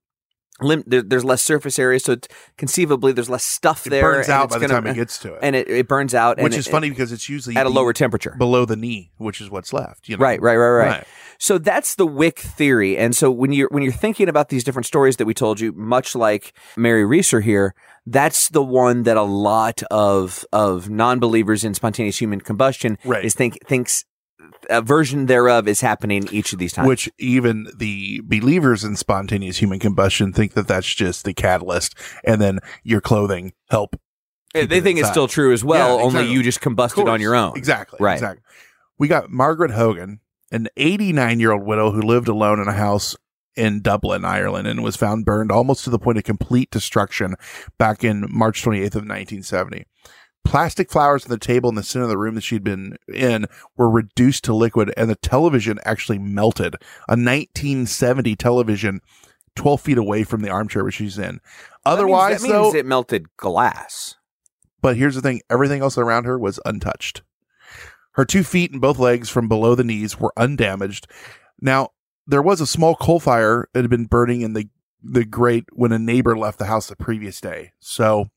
[0.59, 2.27] Lim- there's less surface area, so it's,
[2.57, 4.01] conceively there's less stuff It there.
[4.01, 5.39] burns out by the gonna- time it eh, gets to it.
[5.43, 7.69] and it, it burns out, which and is it- funny because it's usually at a
[7.69, 8.33] lower temperature.
[8.39, 10.09] below the knee, which is what's left.
[10.09, 10.23] You know?
[10.23, 11.07] Right, right, right, right, Right.
[11.37, 12.97] So that's the Wick theory.
[12.97, 15.73] And so when you're when you're thinking about these different stories that we told you,
[15.73, 17.75] much like Mary Reeser here,
[18.07, 23.23] that's the one that a lot of of non-believers in spontaneous human combustion Right.
[23.23, 24.05] is think thinks
[24.69, 26.87] a version thereof is happening each of these times.
[26.87, 32.41] Which even the believers in spontaneous human combustion think that that's just the catalyst, and
[32.41, 33.99] then your clothing help.
[34.53, 37.35] they it think it's still true as well, Yeah, only you just combusted on your
[37.35, 37.57] own.
[37.57, 37.97] Exactly.
[37.99, 38.13] Right.
[38.13, 38.43] Exactly.
[38.97, 43.15] We got Margaret Hogan, an 89 year old widow who lived alone in a house
[43.55, 47.35] in Dublin, Ireland, and was found burned almost to the point of complete destruction
[47.77, 49.85] back in March 28th of 1970.
[50.47, 53.47] Plastic flowers on the table in the center of the room that she'd been in
[53.75, 56.75] were reduced to liquid, and the television actually melted.
[57.09, 59.01] A 1970 television
[59.55, 61.23] 12 feet away from the armchair where she's in.
[61.23, 61.41] That means-
[61.85, 64.15] Otherwise, that means, though, it melted glass.
[64.81, 67.23] but here's the thing everything else around her was untouched.
[68.13, 71.07] Her two feet and both legs from below the knees were undamaged.
[71.59, 71.89] Now,
[72.25, 74.69] there was a small coal fire that had been burning in the,
[75.03, 77.73] the grate when a neighbor left the house the previous day.
[77.79, 78.29] So,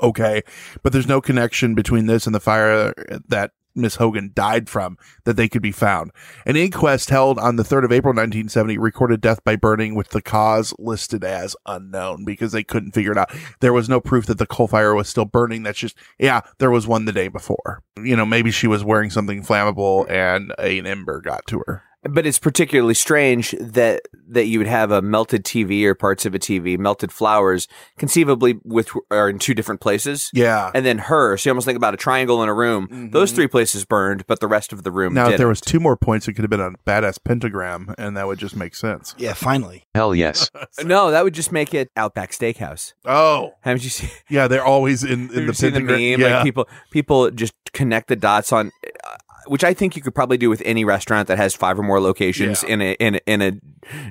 [0.00, 0.42] okay.
[0.82, 2.92] But there's no connection between this and the fire
[3.28, 6.10] that Miss Hogan died from that they could be found.
[6.46, 10.22] An inquest held on the 3rd of April 1970 recorded death by burning with the
[10.22, 13.30] cause listed as unknown because they couldn't figure it out.
[13.60, 15.62] There was no proof that the coal fire was still burning.
[15.62, 17.82] That's just, yeah, there was one the day before.
[18.02, 21.82] You know, maybe she was wearing something flammable and an ember got to her.
[22.10, 26.34] But it's particularly strange that that you would have a melted TV or parts of
[26.34, 30.30] a TV, melted flowers, conceivably with are in two different places.
[30.32, 30.70] Yeah.
[30.74, 33.10] And then her, so you almost think about a triangle in a room.
[33.12, 35.14] Those three places burned, but the rest of the room.
[35.14, 35.38] Now, if didn't.
[35.38, 38.38] there was two more points, it could have been a badass pentagram, and that would
[38.38, 39.14] just make sense.
[39.18, 39.84] Yeah, finally.
[39.94, 40.50] Hell yes.
[40.84, 42.94] no, that would just make it Outback Steakhouse.
[43.04, 44.10] Oh, haven't you seen?
[44.28, 46.10] Yeah, they're always in, in Have you the seen the pentagram.
[46.10, 46.20] meme?
[46.20, 46.36] Yeah.
[46.36, 48.72] Like people, people just connect the dots on,
[49.04, 51.82] uh, which I think you could probably do with any restaurant that has five or
[51.82, 52.68] more locations Yeah.
[52.70, 53.52] in a in a, in a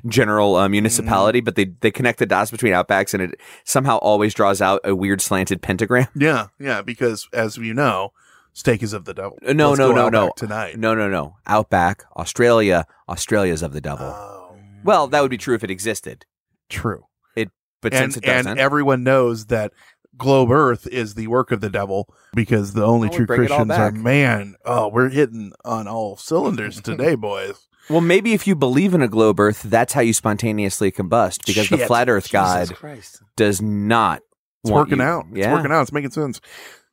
[0.08, 1.40] general uh, municipality.
[1.40, 1.46] Mm-hmm.
[1.46, 4.96] But they they connect the dots between Outbacks, and it somehow always draws out a
[4.96, 6.08] weird slanted pentagram.
[6.16, 8.12] yeah, yeah, because as you know,
[8.54, 9.38] steak is of the devil.
[9.48, 10.32] Uh, No, Let's no, no, no.
[10.36, 10.78] Tonight.
[10.78, 11.36] No, no, no.
[11.46, 14.06] Outback, Australia, Australia's of the devil.
[14.08, 14.56] Oh.
[14.84, 16.26] Well, that would be true if it existed.
[16.70, 17.06] True.
[17.36, 17.50] It,
[17.82, 19.74] but and, since it doesn't, and everyone knows that
[20.18, 23.52] globe earth is the work of the devil because the only Oh, true bring it
[23.52, 24.56] all Christians are man.
[24.66, 27.68] Oh, we're hitting on all cylinders today, boys.
[27.90, 31.70] well, maybe if you believe in a globe Earth, that's how you spontaneously combust because
[31.70, 33.22] the flat Earth Jesus God Christ.
[33.36, 34.22] does not.
[34.64, 35.26] It's want working you- out.
[35.32, 35.54] It's Yeah.
[35.54, 35.82] working out.
[35.84, 36.42] It's making sense.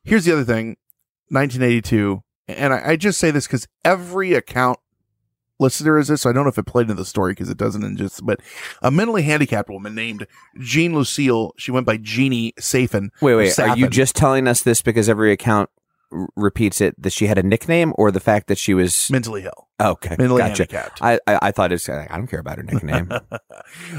[0.03, 0.75] Here's the other thing
[1.29, 2.21] 1982.
[2.47, 4.79] And I, I just say this because every account
[5.63, 6.21] listener is this.
[6.21, 8.25] So I don't know if it played into the story because it doesn't in just,
[8.25, 8.39] but
[8.81, 10.27] a mentally handicapped woman named
[10.59, 11.53] Jean Lucille.
[11.57, 13.09] She went by Jeannie Saffin.
[13.21, 13.59] Wait, wait.
[13.59, 15.69] Are you just telling us this because every account
[16.11, 19.45] r- repeats it that she had a nickname, or the fact that she was mentally
[19.45, 19.67] ill?
[19.81, 20.63] Okay, Mentally gotcha.
[20.63, 21.01] handicapped.
[21.01, 21.89] I, I I thought it's.
[21.89, 23.11] I don't care about her nickname.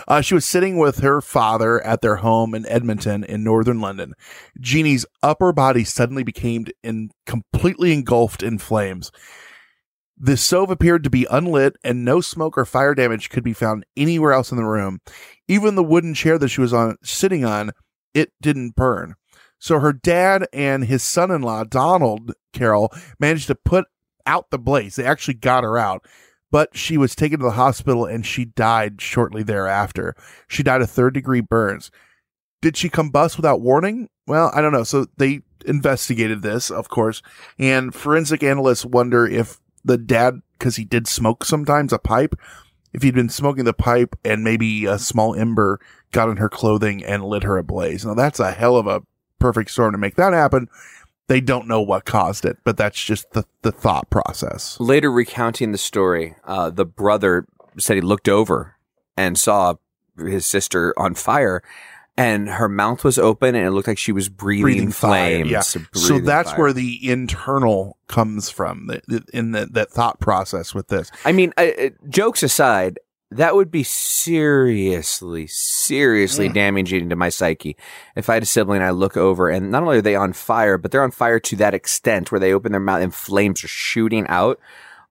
[0.07, 4.13] Uh, she was sitting with her father at their home in Edmonton in northern London.
[4.61, 9.11] Jeannie's upper body suddenly became in, completely engulfed in flames.
[10.17, 13.85] The stove appeared to be unlit and no smoke or fire damage could be found
[13.97, 15.01] anywhere else in the room.
[15.49, 17.73] Even the wooden chair that she was on sitting on,
[18.15, 19.17] it didn't burn.
[19.59, 23.87] So her dad and his son-in-law, Donald Carroll, managed to put
[24.25, 24.97] out the blaze.
[24.97, 26.07] They actually got her out
[26.55, 30.15] but she was taken to the hospital and she died shortly thereafter.
[30.47, 31.91] She died of third degree burns.
[32.63, 34.09] Did she combust without warning?
[34.29, 34.85] Well, I don't know.
[34.85, 37.23] So they investigated this, of course,
[37.59, 42.35] and forensic analysts wonder if the dad, because he did smoke sometimes a pipe,
[42.93, 45.81] if he'd been smoking the pipe and maybe a small ember
[46.13, 48.07] got in her clothing and lit her ablaze.
[48.07, 49.03] Now that's a hell of a
[49.39, 50.69] perfect storm to make that happen.
[51.27, 54.79] They don't know what caused it, but that's just the, the thought process.
[54.79, 57.47] Later recounting the story, uh, the brother
[57.79, 58.77] said he looked over
[59.17, 59.75] and saw
[60.17, 61.63] his sister on fire,
[62.17, 65.51] and her mouth was open, and it looked like she was breathing, breathing flames.
[65.51, 65.61] Yeah.
[65.61, 66.61] So that's fire.
[66.61, 71.11] where the internal comes from the, the- in the, that thought process with this.
[71.25, 72.99] I mean, uh, uh, jokes aside,
[73.31, 76.55] that would be seriously, seriously Mm.
[76.55, 77.77] damaging to my psyche.
[78.15, 80.79] If I had a sibling, I look over and not only are they on fire,
[80.79, 83.69] but they're on fire to that extent where they open their mouth and flames are
[83.69, 84.61] shooting out.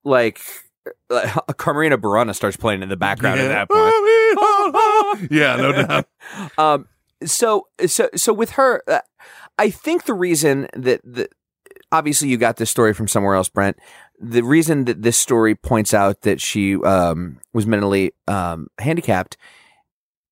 [0.06, 0.39] Like,
[1.10, 5.32] like Carmina Burana starts playing in the background at that point.
[5.32, 6.08] yeah, no doubt.
[6.58, 6.88] um,
[7.26, 8.99] so, so, so with her, uh,
[9.57, 11.30] I think the reason that the,
[11.91, 13.78] obviously you got this story from somewhere else, Brent.
[14.19, 19.38] The reason that this story points out that she um, was mentally um, handicapped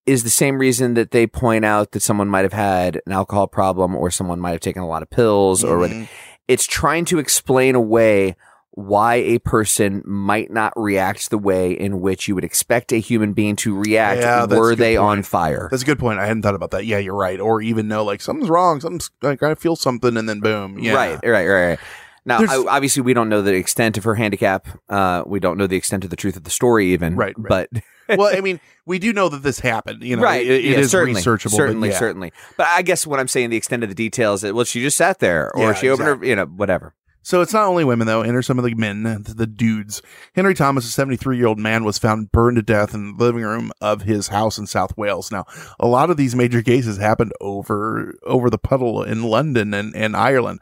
[0.06, 3.48] is the same reason that they point out that someone might have had an alcohol
[3.48, 5.92] problem or someone might have taken a lot of pills or what.
[5.92, 6.08] Mhm.
[6.48, 8.36] It's trying to explain away
[8.74, 13.34] why a person might not react the way in which you would expect a human
[13.34, 15.68] being to react Yeah, were they on fire.
[15.70, 16.20] That's a good point.
[16.20, 16.86] I hadn't thought about that.
[16.86, 17.40] Yeah, you're right.
[17.40, 18.80] Or even know like something's wrong.
[18.80, 20.80] Something's like I feel something, and then boom.
[20.80, 20.94] Yeah.
[20.94, 21.80] Right, right, right, right.
[22.24, 24.68] Now, I, obviously, we don't know the extent of her handicap.
[24.88, 27.16] Uh, we don't know the extent of the truth of the story, even.
[27.16, 27.68] Right, right.
[27.72, 27.84] But
[28.18, 30.04] well, I mean, we do know that this happened.
[30.04, 31.52] You know, right, It, it yeah, is certainly, researchable.
[31.56, 32.00] Certainly, but yeah.
[32.00, 32.34] certainly.
[32.58, 35.20] But I guess what I'm saying, the extent of the details, well, she just sat
[35.20, 36.94] there, or Yeah, she opened her, you know, whatever.
[37.24, 38.22] So it's not only women though.
[38.22, 40.02] Enter some of the men, the dudes.
[40.34, 43.44] Henry Thomas, a 73 year old man, was found burned to death in the living
[43.44, 45.32] room of his house in South Wales.
[45.32, 45.46] Now,
[45.80, 50.16] a lot of these major cases happened over over the puddle in London and, and
[50.16, 50.60] Ireland.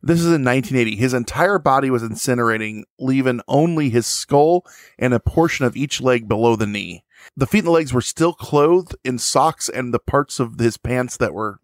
[0.00, 0.96] This is in 1980.
[0.96, 4.64] His entire body was incinerating, leaving only his skull
[4.98, 7.04] and a portion of each leg below the knee.
[7.36, 11.16] The feet and legs were still clothed in socks and the parts of his pants
[11.16, 11.58] that were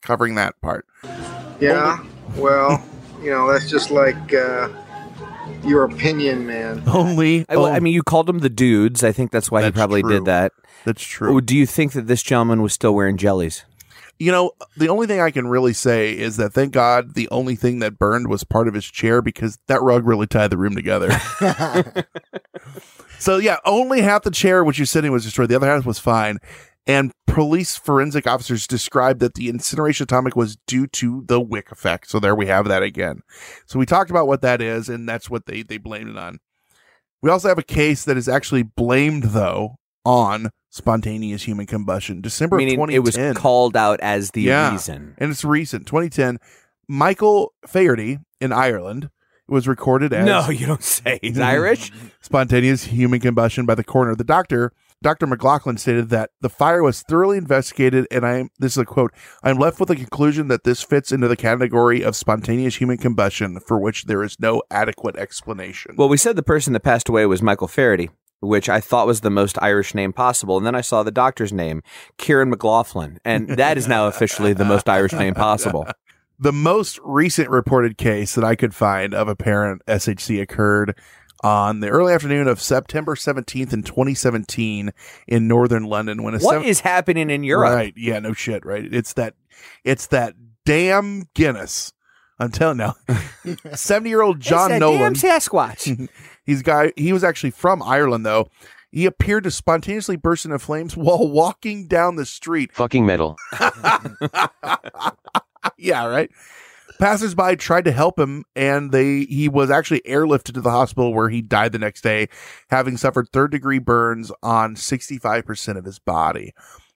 [0.00, 0.86] covering that part.
[1.60, 2.02] Yeah,
[2.36, 2.82] well,
[3.24, 4.68] you know, that's just like uh,
[5.64, 6.82] your opinion, man.
[6.86, 7.46] Only.
[7.48, 9.02] I, well, I mean, you called them the dudes.
[9.02, 10.10] I think that's why he probably true.
[10.10, 10.52] did that.
[10.84, 11.36] That's true.
[11.36, 13.64] Oh, Do you think that this gentleman was still wearing jellies?
[14.18, 17.56] You know, the only thing I can really say is that thank God the only
[17.56, 20.76] thing that burned was part of his chair because that rug really tied the room
[20.76, 21.10] together.
[23.18, 25.48] so yeah, only half the chair which you're sitting was destroyed.
[25.48, 26.38] The other half was fine.
[26.86, 32.10] And police forensic officers described that the incineration atomic was due to the wick effect.
[32.10, 33.22] So there we have that again.
[33.66, 36.40] So we talked about what that is, and that's what they, they blamed it on.
[37.22, 42.20] We also have a case that is actually blamed though on spontaneous human combustion.
[42.20, 44.72] December Meaning of it was called out as the Yeah.
[44.72, 45.14] reason.
[45.16, 46.38] And it's recent, 2010.
[46.86, 49.08] Michael Faherty in Ireland
[49.48, 51.18] was recorded as No, you don't say.
[51.22, 51.90] He's Irish?
[52.20, 54.14] spontaneous human combustion by the coroner.
[54.14, 54.72] The doctor,
[55.04, 55.26] Dr.
[55.26, 59.12] McLoughlin, stated that the fire was thoroughly investigated, and I am this is a quote.
[59.42, 63.60] I'm left with the conclusion that this fits into the category of spontaneous human combustion
[63.60, 65.96] for which there is no adequate explanation.
[65.98, 68.08] Well, we said the person that passed away was Michael Faherty,
[68.40, 70.56] which I thought was the most Irish name possible.
[70.56, 71.82] And then I saw the doctor's name,
[72.16, 73.18] Kieran McLoughlin.
[73.26, 75.86] And that is now officially the most Irish name possible.
[76.38, 80.96] The most recent reported case that I could find of apparent SHC occurred
[81.44, 84.90] on the early afternoon of September 17th in 2017
[85.28, 87.70] in northern London when a What is seven- happening in Europe?
[87.72, 87.92] Right.
[87.96, 88.84] Yeah, no shit, right?
[88.92, 89.34] It's that
[89.84, 90.34] it's that
[90.64, 91.92] damn Guinness.
[92.40, 92.94] I'm telling now.
[93.44, 95.12] 70-year-old John that Nolan.
[95.12, 96.08] damn Sasquatch.
[96.44, 98.48] He's guy he was actually from Ireland though.
[98.90, 102.72] He appeared to spontaneously burst into flames while walking down the street.
[102.72, 103.36] Fucking metal.
[105.76, 106.30] yeah, right.
[106.98, 111.28] Passersby tried to help him, and they he was actually airlifted to the hospital where
[111.28, 112.28] he died the next day,
[112.70, 116.54] having suffered third degree burns on 65% of his body.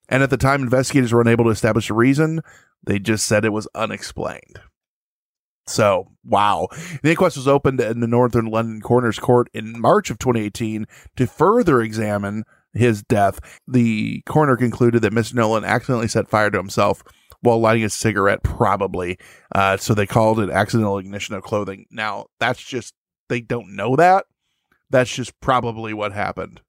[0.09, 2.41] And at the time, investigators were unable to establish a reason.
[2.85, 4.61] They just said it was unexplained.
[5.67, 6.69] So, wow.
[7.03, 10.87] The inquest was opened in the Northern London Coroner's Court in March of 2018
[11.17, 13.61] to further examine his death.
[13.67, 15.35] The coroner concluded that Mr.
[15.35, 17.03] Nolan accidentally set fire to himself
[17.41, 19.19] while lighting a cigarette, probably.
[19.55, 21.87] Uh, so they called it accidental ignition of clothing.
[21.91, 22.95] Now, that's just,
[23.29, 24.27] they don't know that.
[24.91, 26.61] That's just probably what happened.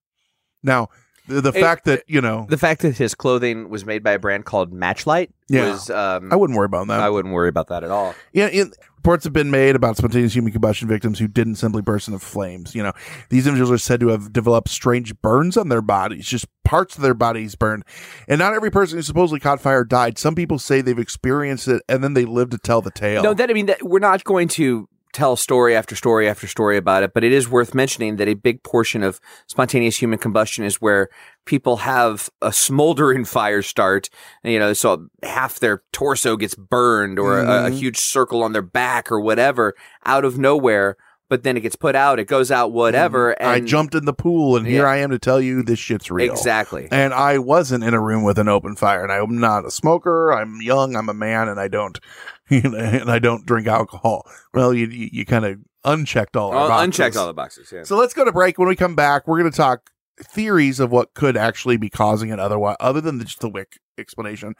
[0.61, 0.89] Now,
[1.27, 4.11] the, the It- fact that, you know, The fact that his clothing was made by
[4.11, 5.69] a brand called Matchlight Yeah.
[5.71, 6.99] was um, I wouldn't worry about that.
[6.99, 8.13] I wouldn't worry about that at all.
[8.33, 12.09] Yeah, it, reports have been made about spontaneous human combustion victims who didn't simply burst
[12.09, 12.75] into flames.
[12.75, 12.91] You know,
[13.29, 17.01] these individuals are said to have developed strange burns on their bodies, just parts of
[17.01, 17.83] their bodies burned.
[18.27, 20.17] And not every person who supposedly caught fire died.
[20.17, 23.23] Some people say they've experienced it and then they live to tell the tale.
[23.23, 26.77] No, that I mean that we're not going to tell story after story after story
[26.77, 30.63] about it, but it is worth mentioning that a big portion of spontaneous human combustion
[30.63, 31.09] is where
[31.45, 34.09] people have a smoldering fire start,
[34.43, 37.77] you know, so half their torso gets burned or a, a Mhm.
[37.79, 39.73] huge circle on their back or whatever
[40.05, 40.95] out of nowhere,
[41.29, 43.31] but then it gets put out, it goes out, whatever.
[43.33, 43.43] Mm-hmm.
[43.43, 44.89] And I jumped in the pool and here Yeah.
[44.89, 46.33] I am to tell you this shit's real.
[46.33, 46.87] Exactly.
[46.91, 50.31] And I wasn't in a room with an open fire and I'm not a smoker.
[50.33, 50.95] I'm young.
[50.95, 51.99] I'm a man and I don't,
[52.49, 54.27] and I don't drink alcohol.
[54.53, 56.85] Well, you, you, you kind of unchecked all our boxes.
[56.85, 57.71] unchecked all the boxes.
[57.71, 57.83] Yeah.
[57.83, 58.57] So let's go to break.
[58.57, 62.29] When we come back, we're going to talk theories of what could actually be causing
[62.29, 64.53] it otherwise, other than just the wick explanation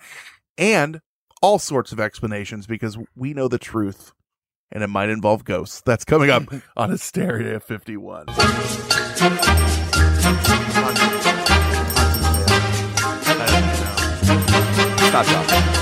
[0.57, 1.01] and
[1.41, 4.13] all sorts of explanations because we know the truth
[4.71, 5.81] and it might involve ghosts.
[5.81, 6.43] That's coming up
[6.77, 8.27] on Hysteria 51.
[15.09, 15.79] Stop talking.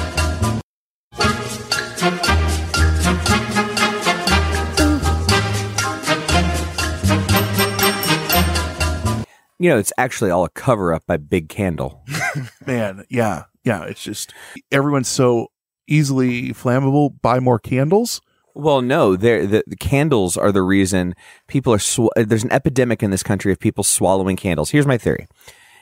[9.60, 12.06] You know, it's actually all a cover up by Big Candle.
[12.68, 13.86] Man, yeah, yeah.
[13.86, 14.32] It's just
[14.72, 15.48] everyone's so
[15.88, 17.20] easily flammable.
[17.22, 18.22] Buy more candles.
[18.58, 21.14] Well, no, the, the candles are the reason
[21.48, 21.80] people are.
[21.80, 24.72] Sw- uh, there's an epidemic in this country of people swallowing candles.
[24.72, 25.28] Here's my theory: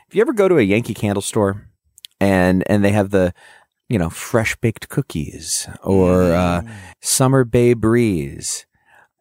[0.10, 1.70] if you ever go to a Yankee Candle store,
[2.20, 3.34] and and they have the,
[3.88, 6.64] you know, fresh baked cookies or uh,
[7.02, 8.66] summer bay breeze.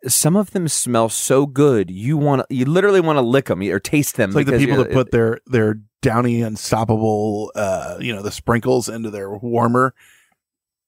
[0.07, 3.79] Some of them smell so good, you want you literally want to lick them or
[3.79, 4.31] taste them.
[4.31, 8.91] It's like the people that put their their Downy Unstoppable, uh, you know, the sprinkles
[8.91, 9.95] into their warmer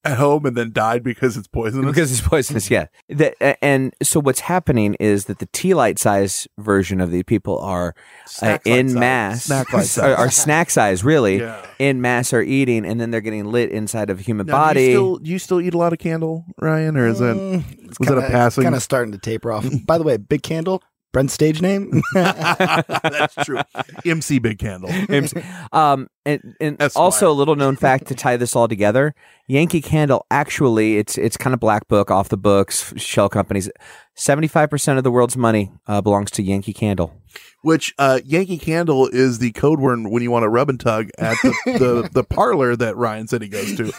[0.07, 1.87] at home and then died because it's poisonous.
[1.87, 2.71] because it's poisonous.
[2.71, 7.23] Yeah, the, and so what's happening is that the tea light size version of the
[7.23, 7.95] people are
[8.43, 8.95] uh, in size.
[8.97, 10.17] mass, Snack light are, size.
[10.19, 11.65] are snack size really Yeah.
[11.79, 14.57] in mass are eating, and then they're getting lit inside of a human Now, do
[14.59, 14.81] body.
[14.85, 17.99] You still, do you still eat a lot of candle, Ryan, or is that Mm,
[17.99, 18.65] was that a passing?
[18.65, 19.67] Kind of starting to taper off.
[19.87, 20.83] By the way, Big Candle,
[21.17, 22.03] Brent's stage name.
[22.13, 23.59] That's true.
[24.05, 24.91] MC Big Candle.
[25.73, 29.15] um, and and also a little known fact to tie this all together:
[29.47, 33.71] Yankee Candle actually it's it's kind of black book off the books shell companies.
[34.15, 37.15] Seventy five percent of the world's money uh, belongs to Yankee Candle.
[37.63, 41.09] Which uh, Yankee Candle is the code word when you want to rub and tug
[41.19, 43.91] at the, the, the parlor that Ryan said he goes to.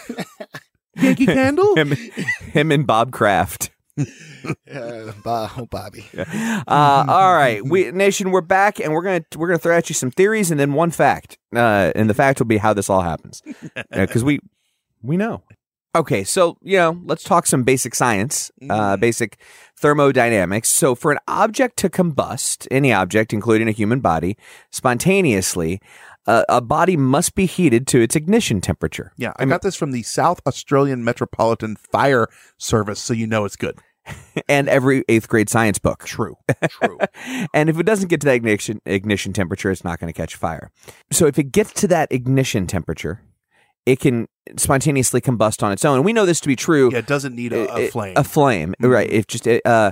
[0.96, 1.76] Yankee Candle?
[1.76, 1.94] Him,
[2.54, 3.72] him and Bob Kraft.
[4.74, 6.06] uh, Bob, Bobby.
[6.16, 9.96] Uh, all right, we nation, we're back, and we're gonna we're gonna throw at you
[9.96, 13.02] some theories and then one fact, uh, and the fact will be how this all
[13.02, 13.42] happens,
[13.92, 14.40] because we
[15.02, 15.44] we know.
[15.96, 19.40] Okay, so you know, let's talk some basic science, uh, basic
[19.78, 20.70] thermodynamics.
[20.70, 24.38] So, for an object to combust, any object, including a human body,
[24.70, 25.82] spontaneously,
[26.28, 29.14] uh, a body must be heated to its ignition temperature.
[29.18, 32.28] Yeah, I got this from the South Australian Metropolitan Fire
[32.58, 33.80] Service, so you know it's good.
[34.50, 36.06] and every eighth grade science book.
[36.06, 36.38] True.
[36.70, 37.00] True.
[37.54, 40.36] and if it doesn't get to that ignition ignition temperature, it's not going to catch
[40.36, 40.72] fire.
[41.12, 43.22] So if it gets to that ignition temperature,
[43.86, 44.28] it can
[44.58, 45.98] spontaneously combust on its own.
[45.98, 46.92] And we know this to be true.
[46.92, 48.14] Yeah, it doesn't need a, a flame.
[48.18, 49.10] A flame, right?
[49.10, 49.92] If just uh,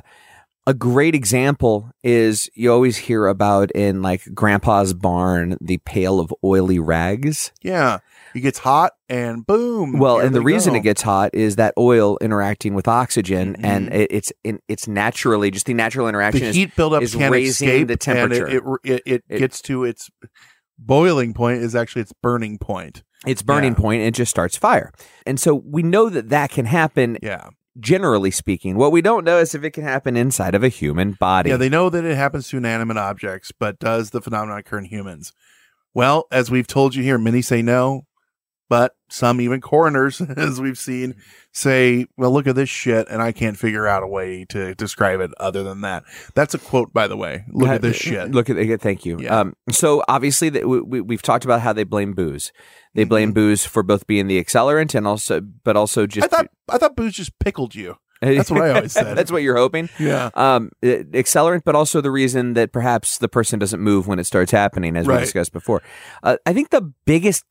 [0.67, 6.33] a great example is you always hear about in like Grandpa's barn the pail of
[6.43, 7.51] oily rags.
[7.61, 7.99] yeah,
[8.35, 9.97] it gets hot and boom.
[9.97, 10.79] Well, and the reason go.
[10.79, 13.65] it gets hot is that oil interacting with oxygen, Mm-hmm.
[13.65, 16.41] and it, it's in, it's naturally just the natural interaction.
[16.41, 18.45] the is- heat buildup is can raising escape, the temperature.
[18.45, 20.09] and it it, it, gets to its
[20.77, 21.61] boiling point.
[21.63, 23.03] Is actually its burning point.
[23.25, 23.79] its burning Yeah.
[23.79, 24.91] point and it just starts fire.
[25.25, 27.17] And so we know that that can happen.
[27.23, 30.69] Yeah, Generally speaking, what we don't know is if it can happen inside of a
[30.69, 31.49] human body.
[31.49, 31.57] yeah.
[31.57, 35.33] They know that it happens to inanimate objects, but does the phenomenon occur in humans?
[35.93, 38.03] Well, as we've told you here, many say no.
[38.67, 41.15] But some even coroners, as we've seen,
[41.51, 45.19] say, well, look at this shit, and I can't figure out a way to describe
[45.19, 46.03] it other than that.
[46.33, 47.45] That's a quote, by the way.
[47.51, 48.31] Look at this shit.
[48.31, 48.81] Look at it.
[48.81, 49.27] Thank you.
[49.29, 52.51] Um, so obviously, that we, we, we've talked about how they blame booze.
[52.95, 56.25] They blame booze for both being the accelerant and also, but also just.
[56.25, 56.35] Mm-hmm.
[56.35, 57.97] I thought I thought booze just pickled you.
[58.21, 59.17] That's what I always said.
[59.17, 59.89] That's what you're hoping.
[59.99, 60.29] Yeah.
[60.35, 64.23] Um, uh, accelerant, but also the reason that perhaps the person doesn't move when it
[64.23, 65.83] starts happening, as we discussed before.
[66.23, 67.43] Uh, I think the biggest,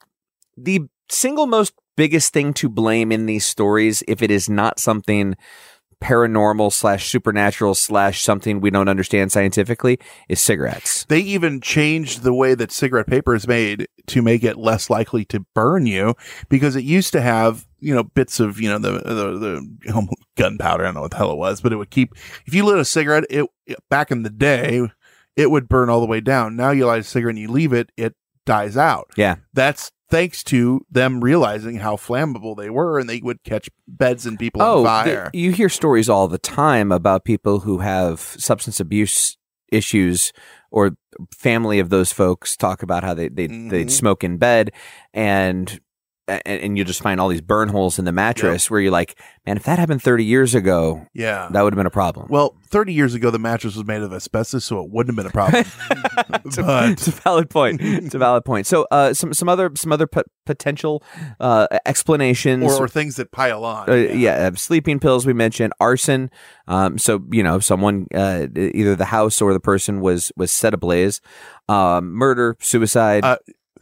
[0.56, 5.36] the single most biggest thing to blame in these stories, if it is not something
[6.02, 9.98] paranormal slash supernatural slash something we don't understand scientifically,
[10.28, 11.04] is cigarettes.
[11.08, 15.24] They even changed the way that cigarette paper is made to make it less likely
[15.26, 16.14] to burn you
[16.50, 19.38] because it used to have, you know, bits of, you know, the, the,
[19.94, 20.84] the gunpowder.
[20.84, 22.78] I don't know what the hell it was, but it would keep, if you lit
[22.78, 23.46] a cigarette, it,
[23.88, 24.86] back in the day,
[25.36, 26.54] it would burn all the way down.
[26.54, 28.14] Now you light a cigarette and you leave it, it
[28.46, 29.10] dies out.
[29.16, 29.36] Yeah.
[29.52, 34.38] That's thanks to them realizing how flammable they were and they would catch beds and
[34.38, 35.30] people Oh, on th- fire.
[35.32, 39.36] you hear stories all the time about people who have substance abuse
[39.72, 40.32] issues
[40.70, 40.92] or
[41.34, 43.68] family of those folks talk about how they they Mm-hmm.
[43.70, 44.70] they'd smoke in bed
[45.12, 45.80] and
[46.28, 49.18] and, and you just find all these burn holes in the mattress where you're like,
[49.46, 51.48] man, if that happened 30 years ago, Yeah.
[51.52, 52.26] that would have been a problem.
[52.30, 55.30] Well, 30 years ago, the mattress was made of asbestos, so it wouldn't have been
[55.30, 55.64] a problem.
[56.44, 57.80] it's, a, it's a valid point.
[57.82, 58.66] It's a valid point.
[58.66, 61.02] So, uh, some some other some other p- potential
[61.40, 63.88] uh, explanations or, or things that pile on.
[63.88, 66.30] Uh, yeah, uh, sleeping pills we mentioned, arson.
[66.66, 70.74] Um, so you know, someone uh, either the house or the person was was set
[70.74, 71.20] ablaze.
[71.68, 73.24] Um, murder, suicide.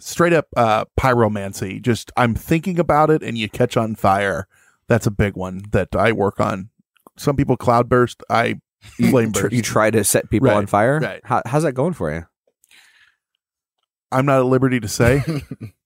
[0.05, 1.81] Straight up uh, pyromancy.
[1.81, 4.49] Just I'm thinking about it, and you catch on fire.
[4.89, 6.71] That's a big one that I work on.
[7.17, 8.23] Some people cloudburst.
[8.29, 9.53] I flame burst.
[9.53, 10.99] you try to set people Right, on fire.
[10.99, 11.21] right.
[11.25, 12.27] How, how's that going for you?
[14.11, 15.23] I'm not at liberty to say.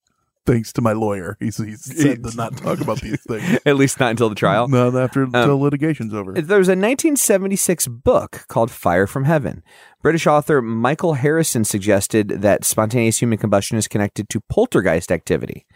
[0.47, 3.59] Thanks to my lawyer, he's, he's said to not talk about these things.
[3.67, 4.69] At least not until the trial.
[4.69, 6.33] Not after Um, until litigation's over.
[6.33, 9.63] There's a 1976 book called Fire from Heaven.
[10.03, 15.67] British author Michael Harrison suggested that spontaneous human combustion is connected to poltergeist activity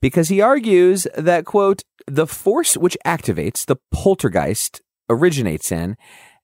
[0.00, 5.96] because he argues that, quote, the force which activates the poltergeist originates in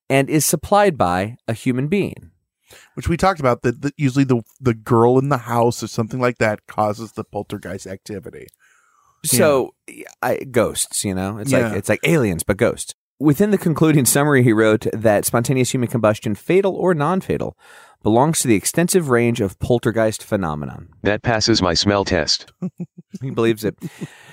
[0.09, 2.31] and is supplied by a human being.
[3.01, 6.19] Which we talked about that, that usually the the girl in the house or something
[6.19, 8.45] like that causes the poltergeist activity.
[9.25, 9.73] So,
[10.21, 11.69] I, ghosts, you know, it's Yeah.
[11.69, 12.93] like it's like aliens, but ghosts.
[13.19, 17.57] Within the concluding summary, he wrote that spontaneous human combustion, fatal or non-fatal,
[18.03, 20.89] belongs to the extensive range of poltergeist phenomenon.
[21.03, 22.51] That passes my smell test.
[23.21, 23.75] He believes it.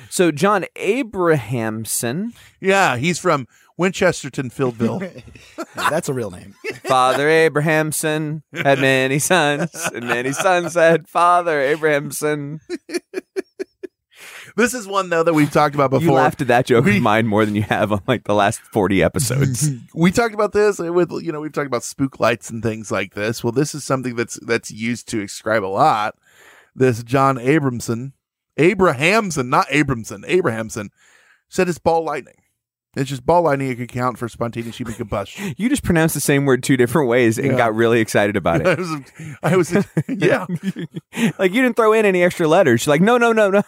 [0.09, 3.49] So, John Abrahamson, Yeah, he's from
[3.79, 5.23] Winchesterton, Fieldville.
[5.91, 6.55] That's a real name.
[6.85, 12.61] Father Abrahamson had many sons, and many sons had Father Abrahamson.
[14.59, 16.05] This is one though that we've talked about before.
[16.07, 18.61] You laughed at that joke of mine more than you have on like the last
[18.61, 19.71] forty episodes.
[19.95, 23.15] we talked about this with you know we've talked about spook lights and things like
[23.15, 23.43] this.
[23.43, 26.17] Well, this is something that's that's used to describe a lot.
[26.75, 28.13] This John Abramson,
[28.57, 30.91] Abrahamson, not Abramson, Abrahamson,
[31.49, 32.35] said it's ball lightning.
[32.97, 33.71] It's just ball lightning.
[33.71, 35.55] It can count for spontaneous human combustion.
[35.59, 37.57] You just pronounced the same word two different ways and Yeah.
[37.57, 38.79] got really excited about I it.
[38.79, 38.91] was,
[39.43, 39.73] I was
[40.09, 40.47] yeah.
[41.39, 42.87] like you didn't throw in any extra letters.
[42.87, 43.63] You're like, no, no, no, no.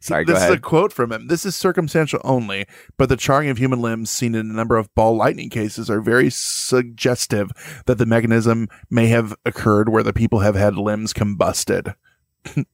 [0.00, 1.26] Sorry, this is a quote from him.
[1.28, 2.66] This is circumstantial only,
[2.96, 6.00] but the charring of human limbs seen in a number of ball lightning cases are
[6.00, 7.50] very suggestive
[7.86, 11.94] that the mechanism may have occurred where the people have had limbs combusted.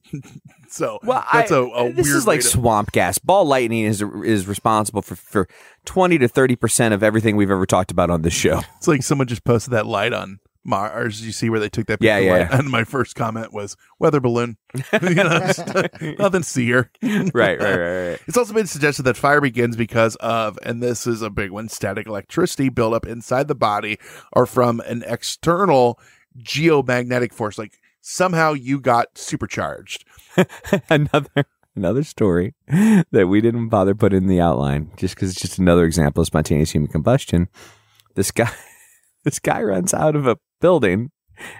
[0.69, 3.17] so well, that's I- a, a this weird is like to- swamp gas.
[3.17, 5.47] Ball lightning is is responsible for for
[5.85, 8.61] twenty to thirty percent of everything we've ever talked about on this show.
[8.77, 11.25] It's like someone just posted that light on Mars.
[11.25, 13.75] You see where they took that Yeah, picture yeah, light, and my first comment was
[13.99, 14.57] weather balloon.
[15.01, 15.65] you know, just,
[16.19, 16.89] nothing to see here.
[17.01, 18.19] right, right, right, right.
[18.27, 21.69] It's also been suggested that fire begins because of, and this is a big one,
[21.69, 23.97] static electricity buildup inside the body
[24.31, 25.99] or from an external
[26.39, 27.57] geomagnetic force.
[27.57, 30.05] Like somehow you got supercharged.
[30.89, 31.45] another
[31.75, 35.85] another story that we didn't bother put in the outline just because it's just another
[35.85, 37.47] example of spontaneous human combustion.
[38.15, 38.51] This guy,
[39.23, 41.11] this guy runs out of a building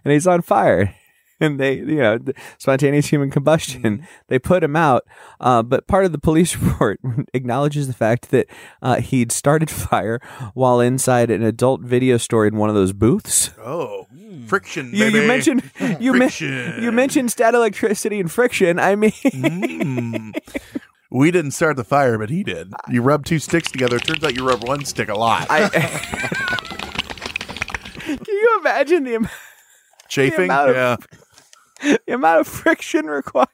[0.04, 0.96] and he's on fire.
[1.40, 2.20] And they, you know,
[2.58, 4.08] spontaneous human combustion.
[4.30, 5.04] They put him out,
[5.42, 7.02] uh, but part of the police report
[7.34, 8.48] acknowledges the fact that
[8.82, 10.22] uh, he'd started fire
[10.54, 13.50] while inside an adult video store in one of those booths.
[13.58, 14.06] Oh,
[14.48, 14.92] friction.
[14.94, 16.82] You, you mentioned you, men- Friction.
[16.82, 18.80] you mentioned stat electricity and friction.
[18.80, 20.34] I mean, Mm.
[21.12, 22.72] We didn't start the fire, but he did.
[22.90, 24.00] You rub two sticks together.
[24.00, 25.46] Turns out you rub one stick a lot.
[25.50, 26.63] I, can you
[28.64, 29.30] imagine the,
[30.10, 30.46] Chafing?
[30.46, 31.98] amount of- yeah.
[32.08, 33.48] the amount of friction required?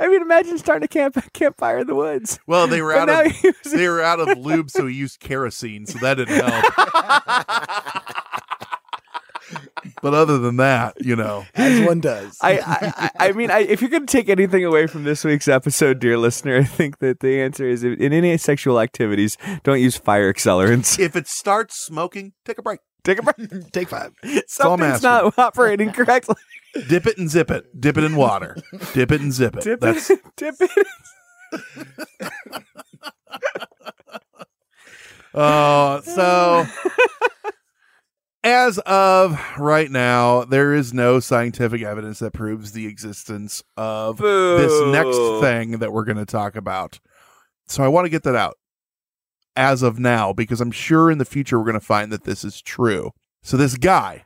[0.00, 2.40] I mean, imagine starting a camp campfire in the woods.
[2.48, 3.32] Well, they were But out of
[3.72, 6.64] they were out of lube, so he used kerosene, so that didn't help.
[10.02, 12.36] but other than that, you know, As one does.
[12.40, 15.24] I, I, I I mean, I, if you're going to take anything away from this
[15.24, 19.80] week's episode, dear listener, I think that the answer is in any sexual activities, don't
[19.80, 20.98] use fire accelerants.
[20.98, 22.80] if it starts smoking, take a break.
[23.04, 23.70] Take a break.
[23.72, 24.12] Take five.
[24.48, 26.34] Something's not operating correctly.
[26.88, 27.80] Dip it and zip it.
[27.80, 28.56] Dip it in water.
[28.92, 29.64] Dip it and zip it.
[29.64, 30.86] Dip That's it, dip it.
[35.34, 36.66] Uh, so
[38.44, 44.82] as of right now, there is no scientific evidence that proves the existence of this
[44.86, 47.00] next thing that we're going to talk about.
[47.66, 48.56] So I want to get that out
[49.56, 52.44] as of now because I'm sure in the future we're going to find that this
[52.44, 53.10] is true.
[53.42, 54.24] So this guy,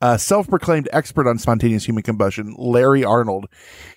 [0.00, 3.46] a self-proclaimed expert on spontaneous human combustion, Larry Arnold,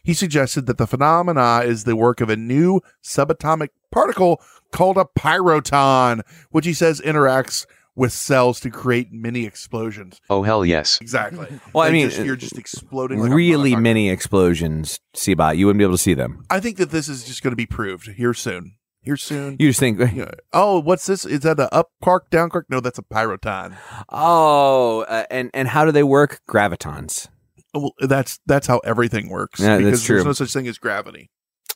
[0.04, 5.06] he suggested that the phenomena is the work of a new subatomic particle called a
[5.18, 6.22] pyroton,
[6.52, 7.66] which he says interacts
[7.96, 10.20] with cells to create mini explosions.
[10.30, 11.00] Oh hell yes.
[11.02, 11.48] Exactly.
[11.74, 13.20] Well, I mean, just- you're just exploding.
[13.20, 13.82] Like really motherfucker.
[13.82, 15.58] many explosions, Seabot.
[15.58, 16.46] You wouldn't be able to see them.
[16.50, 18.76] I think that this is just going to be proved here soon.
[19.02, 19.58] Here soon.
[19.60, 20.32] You just think, Yeah.
[20.52, 21.26] Oh, what's this?
[21.26, 22.66] Is that a up quark, down quark?
[22.70, 23.76] No, that's a pyroton.
[24.10, 26.41] oh, uh, and and how do they work?
[26.50, 27.28] Gravitons.
[27.74, 29.60] Well, that's that's how everything works.
[29.60, 30.16] Yeah, that's because true.
[30.16, 31.30] there's no such thing as gravity.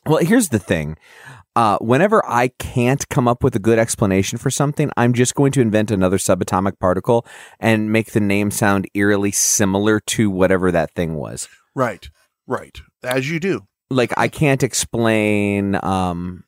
[0.06, 0.96] Well, here's the thing.
[1.56, 5.52] Uh, whenever I can't come up with a good explanation for something, I'm just going
[5.52, 7.26] to invent another subatomic particle
[7.58, 11.48] and make the name sound eerily similar to whatever that thing was.
[11.74, 12.08] Right.
[12.46, 12.80] Right.
[13.02, 13.66] As you do.
[13.90, 16.44] Like I can't explain um,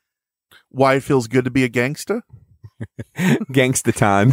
[0.71, 2.23] Why it feels good to be a gangster.
[3.19, 4.33] gangsta?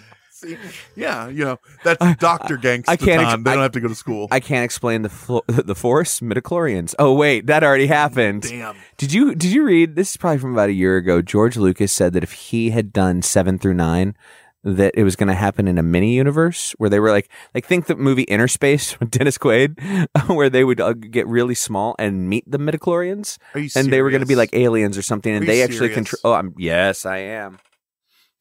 [0.40, 0.56] See,
[0.96, 2.84] yeah, you know that's Doctor Gangsta.
[2.88, 4.28] I can't ex- they don't I- have to go to school.
[4.30, 6.94] I can't explain the flo- the force midichlorians.
[6.98, 8.42] Oh wait, that already happened.
[8.42, 8.76] Damn.
[8.96, 11.20] Did you did you read this is probably from about a year ago?
[11.20, 14.14] George Lucas said that if he had done 7 through 9
[14.62, 17.64] that it was going to happen in a mini universe where they were like like
[17.64, 19.78] think the movie Innerspace with Dennis Quaid
[20.28, 24.02] where they would uh, get really small and meet the midichlorians Are you and they
[24.02, 27.06] were going to be like aliens or something and they actually control Oh, I'm yes,
[27.06, 27.58] I am.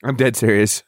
[0.03, 0.83] I'm dead serious.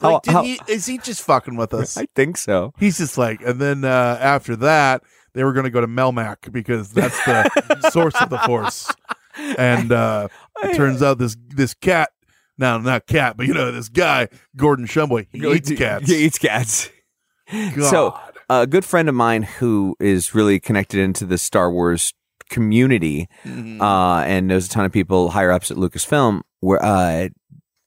[0.00, 1.96] Like, How- did how- he, is he just fucking with us?
[1.98, 2.72] I think so.
[2.78, 5.02] He's just like, and then uh, after that,
[5.34, 8.90] they were going to go to Melmac because that's the source of the force.
[9.36, 10.28] And uh,
[10.62, 12.10] it turns out this this cat,
[12.58, 16.08] no, not cat, but you know this guy, Gordon Shumway, he eats cats.
[16.08, 16.90] He eats cats.
[17.52, 17.82] God.
[17.84, 22.12] So, a good friend of mine who is really connected into the Star Wars
[22.48, 23.80] community Mhm.
[23.80, 27.28] uh, and knows a ton of people higher ups at Lucasfilm, where, uh,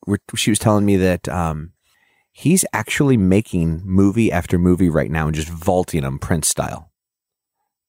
[0.06, 1.73] where she was telling me that um,
[2.34, 6.92] he's actually making movie after movie right now and just vaulting them Prince style.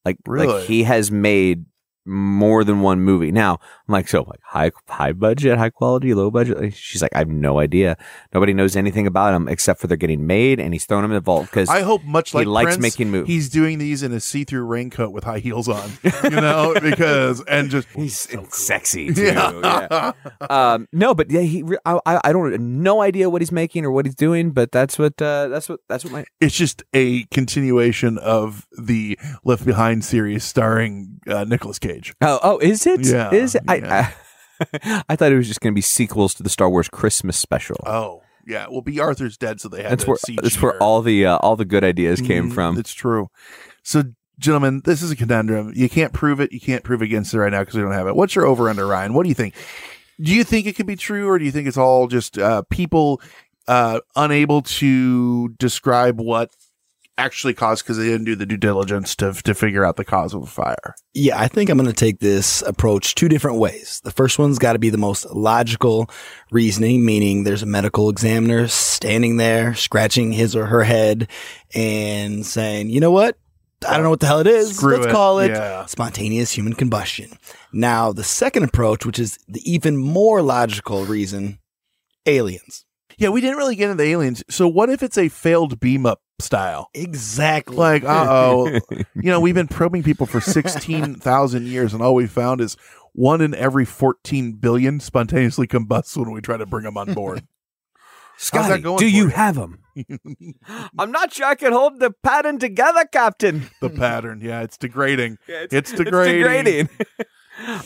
[0.05, 0.47] Like, Really?
[0.53, 1.65] like he has made
[2.07, 3.33] more than one movie.
[3.33, 6.75] Now, I'm like, so like high high budget, high quality, low budget.
[6.75, 7.97] She's like, I have no idea.
[8.33, 11.17] Nobody knows anything about him except for they're getting made, and he's throwing them in
[11.17, 13.29] the vault because I hope much like he like likes Prince, making movies.
[13.29, 15.91] He's doing these in a see-through raincoat with high heels on,
[16.25, 19.25] you know, because and just He's sexy too.
[19.25, 19.53] Yeah.
[19.91, 20.13] yeah.
[20.49, 21.65] Um, no, but yeah, he.
[21.85, 25.21] I, I don't no idea what he's making or what he's doing, but that's what
[25.21, 30.45] uh, that's what that's what my it's just a continuation of the Left Behind series
[30.45, 31.94] starring uh, Nicolas Cage.
[32.21, 34.11] Oh oh is it Yeah, is it I, yeah.
[34.13, 37.37] I I thought it was just going to be sequels to the Star Wars Christmas
[37.37, 37.77] special.
[37.85, 38.67] Oh, yeah.
[38.71, 40.83] Well, Bea Arthur's dead, so they had that's to where CG that's where her.
[40.83, 42.79] all the uh, all the good ideas came Mhm, from.
[42.79, 43.29] It's true.
[43.83, 44.05] So,
[44.39, 45.73] gentlemen, this is a conundrum.
[45.75, 46.53] You can't prove it.
[46.53, 48.15] You can't prove against it right now because we don't have it.
[48.17, 49.13] What's your over under, Ryan?
[49.13, 49.55] What do you think?
[50.21, 52.63] Do you think it could be true, or do you think it's all just uh,
[52.71, 53.21] people
[53.67, 56.51] uh, unable to describe what
[57.17, 60.35] actually caused because they didn't do the due diligence to to figure out the cause
[60.35, 60.95] of a fire?
[61.13, 64.01] Yeah, I think I'm going to take this approach two different ways.
[64.05, 66.11] The first one's got to be the most logical
[66.51, 71.29] reasoning, meaning there's a medical examiner standing there, scratching his or her head
[71.75, 73.37] and saying, you know what?
[73.87, 74.77] I don't know what the hell it is.
[74.77, 75.13] Screw Let's it.
[75.13, 75.85] call it Yeah.
[75.87, 77.39] spontaneous human combustion.
[77.73, 81.59] Now, the second approach, which is the even more logical reason,
[82.27, 82.85] aliens.
[83.19, 84.43] Yeah, we didn't really get into the aliens.
[84.49, 86.91] So, what if it's a failed beam up style?
[86.95, 87.77] Exactly.
[87.77, 92.27] Like, uh oh, you know, we've been probing people for 16,000 years, and all we
[92.27, 92.77] found is
[93.13, 97.47] one in every 14 billion spontaneously combusts when we try to bring them on board.
[98.37, 99.29] How's Scotty, do you you?
[99.29, 99.79] have them?
[100.99, 103.71] I'm not sure I can hold the pattern together, Captain.
[103.81, 105.39] the pattern, yeah, it's degrading.
[105.47, 106.41] Yeah, it's, degrading.
[106.41, 106.89] degrading.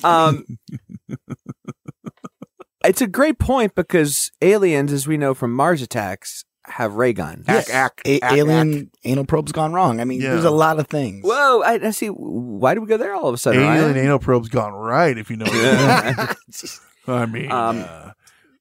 [0.03, 0.59] um,
[2.83, 7.45] it's a great point because aliens, as we know from Mars attacks, have ray guns.
[7.49, 10.01] Ack, ack, A- ack, alien anal probes gone wrong.
[10.01, 10.31] I mean, Yeah.
[10.31, 11.25] there's a lot of things.
[11.25, 11.63] Whoa!
[11.63, 12.09] I, I see.
[12.09, 13.63] Why do we go there all of a sudden?
[13.63, 13.97] Alien Ryan?
[13.97, 15.47] anal probe's gone right, if you know.
[15.47, 17.51] What I mean.
[17.51, 18.11] Um, uh,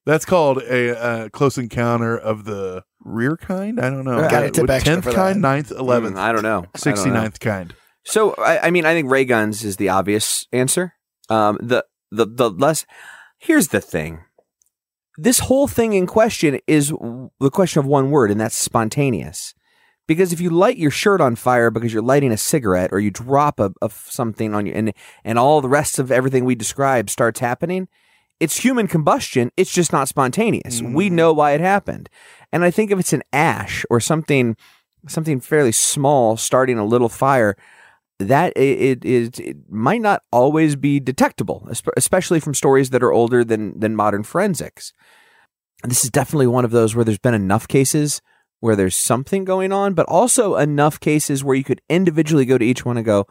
[0.06, 3.78] that's called a, a close encounter of the rear kind.
[3.78, 4.20] I don't know.
[4.22, 6.58] Gotta Uh, tip with extra 10th kind, 9th, 11th, Mm, I don't know.
[6.74, 7.20] I don't know.
[7.20, 7.74] 69th kind.
[8.04, 10.94] So I, I mean, I think ray guns is the obvious answer.
[11.28, 12.86] Um, the the the less.
[13.38, 14.20] Here's the thing.
[15.20, 19.52] This whole thing in question is the question of one word, and that's spontaneous.
[20.06, 23.10] Because if you light your shirt on fire because you're lighting a cigarette, or you
[23.10, 27.10] drop a, of something on you, and and all the rest of everything we describe
[27.10, 27.88] starts happening,
[28.38, 29.50] it's human combustion.
[29.56, 30.80] It's just not spontaneous.
[30.80, 31.16] We mm-hmm.
[31.16, 32.08] know why it happened,
[32.52, 34.56] and I think if it's an ash or something,
[35.08, 37.56] something fairly small starting a little fire,
[38.18, 43.12] that it, it, it, it might not always be detectable, especially from stories that are
[43.12, 44.92] older than than modern forensics.
[45.84, 48.20] This is definitely one of those where there's been enough cases
[48.60, 52.64] where there's something going on, but also enough cases where you could individually go to
[52.64, 53.26] each one and go,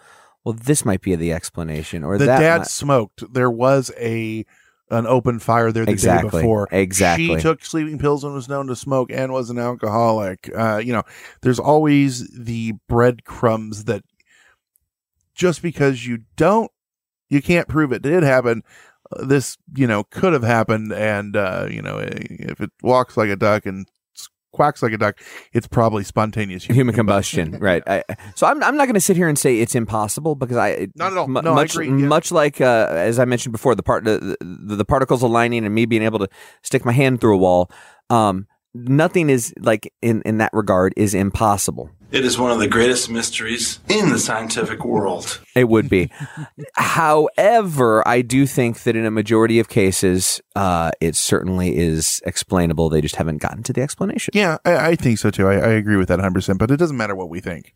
[0.46, 2.40] "Well, this might be the explanation," or the that.
[2.40, 3.34] dad might- smoked.
[3.34, 4.46] There was a
[4.90, 6.30] an open fire there the Exactly.
[6.32, 6.70] day before.
[6.72, 7.36] Exactly.
[7.36, 10.50] She took sleeping pills and was known to smoke and was an alcoholic.
[10.58, 11.04] Uh, you know,
[11.42, 14.06] there's always the breadcrumbs that
[15.38, 16.72] just because you don't,
[17.30, 18.64] you can't prove it did happen.
[19.12, 23.30] uh, This, you know, could have happened, and uh, you know, if it walks like
[23.30, 23.88] a duck and
[24.54, 25.20] quacks like a duck,
[25.54, 27.84] it's probably spontaneous human combustion, right?
[27.86, 28.04] I,
[28.36, 31.12] so I'm I'm not going to sit here and say it's impossible because I Not
[31.12, 31.28] at all.
[31.28, 32.08] No, I much agree, yeah.
[32.08, 35.76] much like uh, as I mentioned before, the part the, the the particles aligning and
[35.76, 36.28] me being able to
[36.64, 37.70] stick my hand through a wall.
[38.10, 41.92] Um, nothing is like in in that regard is impossible.
[42.10, 45.42] It is one of the greatest mysteries in the scientific world.
[45.56, 46.10] It would be.
[46.76, 52.90] However, I do think that in a majority of cases, uh, it certainly is explainable.
[52.90, 54.32] They just haven't gotten to the explanation.
[54.34, 55.48] Yeah, I, I think so too.
[55.48, 57.74] I, I agree with that 100%, but it doesn't matter what we think.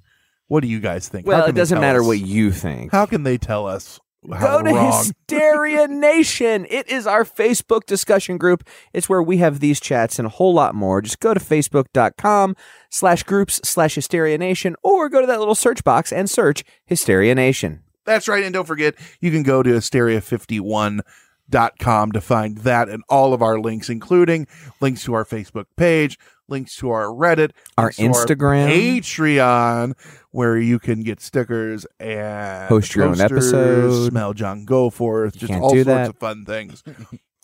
[0.47, 1.27] What do you guys think?
[1.27, 2.07] Well, it doesn't matter us?
[2.07, 2.91] what you think.
[2.91, 3.99] How can they tell us
[4.29, 4.97] how Go to wrong?
[4.97, 6.67] Hysteria Nation.
[6.69, 8.67] It is our Facebook discussion group.
[8.93, 11.01] It's where we have these chats and a whole lot more.
[11.01, 12.55] Just go to facebook.com
[12.91, 17.33] slash groups slash Hysteria Nation or go to that little search box and search Hysteria
[17.33, 17.81] Nation.
[18.05, 18.43] That's right.
[18.43, 23.59] And don't forget, you can go to hysteria51.com to find that and all of our
[23.59, 24.45] links, including
[24.79, 28.67] links to our Facebook page, links to our Reddit, Our Instagram.
[28.69, 29.93] Patreon,
[30.31, 34.09] where you can get stickers and Host your own episode.
[34.09, 36.83] Smell John Goforth, just all sorts of fun things.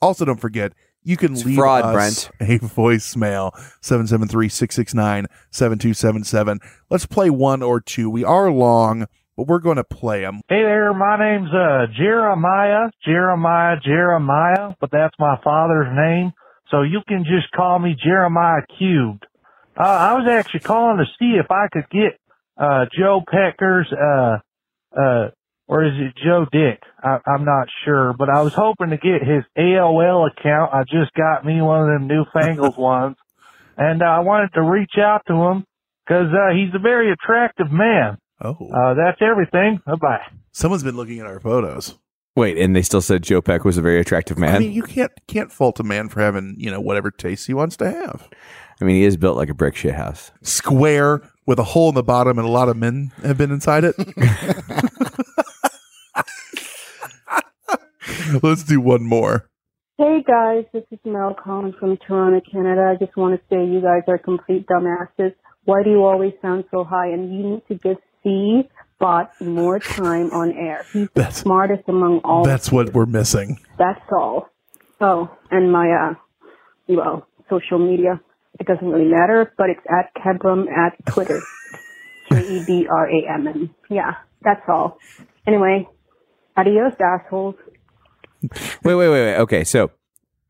[0.02, 0.74] also, don't forget,
[1.08, 6.58] you can It's leave fraud, us a voicemail 773-669-7277.
[6.90, 8.10] Let's play one or two.
[8.10, 9.08] We are long,
[9.38, 10.42] but we're going to play them.
[10.50, 16.34] Hey there, my name's uh Jeremiah, Jeremiah, Jeremiah, but that's my father's name,
[16.70, 19.24] so you can just call me Jeremiah Cubed.
[19.80, 22.20] Uh, I was actually calling to see if I could get
[22.58, 24.40] uh Joe Pecker's uh
[25.00, 25.30] uh
[25.68, 26.82] or is it Joe Dick?
[27.04, 30.74] I, I'm not sure, but I was hoping to get his AOL account.
[30.74, 33.16] I just got me one of them newfangled ones,
[33.78, 35.66] and uh, I wanted to reach out to him
[36.06, 38.18] because uh, he's a very attractive man.
[38.42, 39.80] Oh, Uh, that's everything.
[39.86, 40.22] Bye bye.
[40.52, 41.98] someone's been looking at our photos.
[42.36, 44.56] Wait, and they still said Joe Peck was a very attractive man.
[44.56, 47.56] I mean, you can't can't fault a man for having you know whatever taste he
[47.56, 48.30] wants to have.
[48.80, 50.30] I mean, he is built like a brick shit house.
[50.44, 53.86] Square with a hole in the bottom, and a lot of men have been inside
[53.86, 53.96] it.
[58.44, 59.50] Let's do one more.
[59.98, 62.94] Hey guys, this is Mel calling from Toronto, Canada.
[62.94, 65.34] I just want to say you guys are complete dumbasses.
[65.66, 67.08] Why do you always sound so high?
[67.08, 70.86] And you need to give C Bot more time on air.
[70.92, 72.44] He's the smartest among all.
[72.44, 73.60] That's what we're missing.
[73.78, 74.50] That's all.
[75.00, 76.14] Oh, and my uh,
[76.88, 78.20] well, social media.
[78.60, 81.40] It doesn't really matter, but it's at Kebram at Twitter.
[82.30, 83.70] K E B R A M N.
[83.90, 84.98] Yeah, that's all.
[85.46, 85.88] Anyway,
[86.58, 87.56] adios, assholes.
[88.42, 88.52] Wait,
[88.84, 89.36] wait, wait, wait.
[89.38, 89.92] Okay, so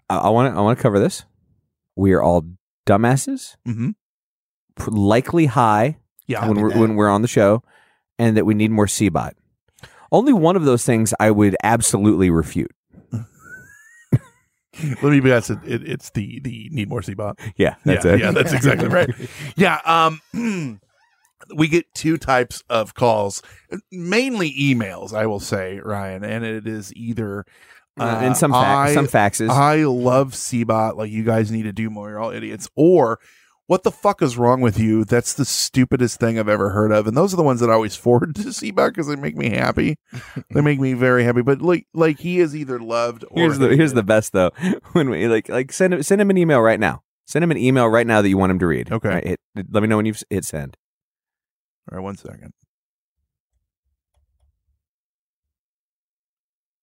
[0.10, 1.26] I want to I want to cover this.
[1.96, 2.46] We are all
[2.86, 3.92] dumbasses, mm-hmm.
[4.88, 5.98] likely high.
[6.28, 6.80] Yeah, when we're that.
[6.80, 7.64] when we're on the show,
[8.20, 9.34] and that we need more CBOT.
[10.12, 12.72] Only one of those things I would absolutely refute.
[13.12, 15.52] Let me be honest.
[15.52, 17.40] It, it, it's the the need more CBOT.
[17.56, 18.20] Yeah, that's yeah, it.
[18.20, 19.10] Yeah, that's exactly right.
[19.56, 19.80] Yeah.
[19.86, 20.22] Um,
[21.56, 23.42] we get two types of calls,
[23.92, 25.14] mainly emails.
[25.14, 27.46] I will say, Ryan, and it is either.
[28.00, 29.50] Uh, and some fax- some faxes.
[29.50, 30.96] I love CBOT.
[30.96, 32.10] Like you guys need to do more.
[32.10, 32.70] You're all idiots.
[32.76, 33.20] Or
[33.68, 35.04] what the fuck is wrong with you?
[35.04, 37.06] That's the stupidest thing I've ever heard of.
[37.06, 39.50] And those are the ones that I always forward to CBOT because they make me
[39.50, 39.98] happy.
[40.52, 41.42] they make me very happy.
[41.42, 44.52] But like, like he is either loved or Here's the here's the best though.
[44.94, 47.04] When we like like send him send him an email right now.
[47.26, 48.90] Send him an email right now that you want him to read.
[48.90, 49.10] Okay.
[49.10, 50.78] Right, hit, let me know when you've hit send.
[51.92, 52.54] All right, one second.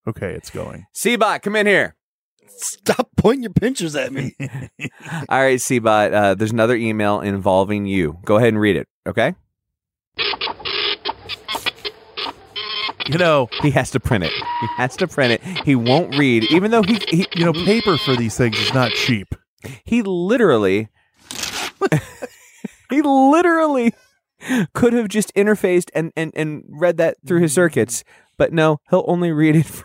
[0.06, 0.86] Okay, it's going.
[0.94, 1.97] Cbot, come in here.
[2.47, 4.35] Stop pointing your pinchers at me.
[5.28, 6.12] All right, Cbot.
[6.12, 8.18] Uh, there's another email involving you.
[8.24, 8.86] Go ahead and read it.
[9.06, 9.35] Okay.
[13.06, 14.32] You know, he has to print it.
[14.32, 15.43] He has to print it.
[15.64, 18.93] He won't read, even though he, he you know, paper for these things is not
[18.93, 19.35] cheap.
[19.85, 20.89] He literally,
[22.90, 23.94] he literally
[24.72, 28.05] could have just interfaced and, and, and read that through his circuits,
[28.39, 29.85] but no, he'll only read it from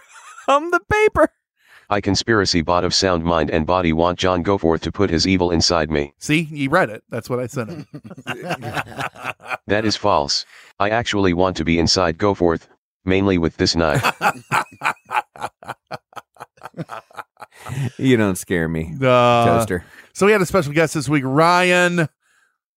[0.49, 1.29] the paper.
[1.91, 5.49] I conspiracy bot of sound mind and body want John Goforth to put his evil
[5.51, 6.13] inside me.
[6.19, 7.03] See, he read it.
[7.09, 7.87] That's what I sent him.
[9.67, 10.45] That is false.
[10.79, 12.67] I actually want to be inside Goforth,
[13.05, 14.03] mainly with this knife.
[17.97, 19.83] You don't scare me, Uh, Toaster.
[20.13, 22.07] So we had a special guest this week, Ryan.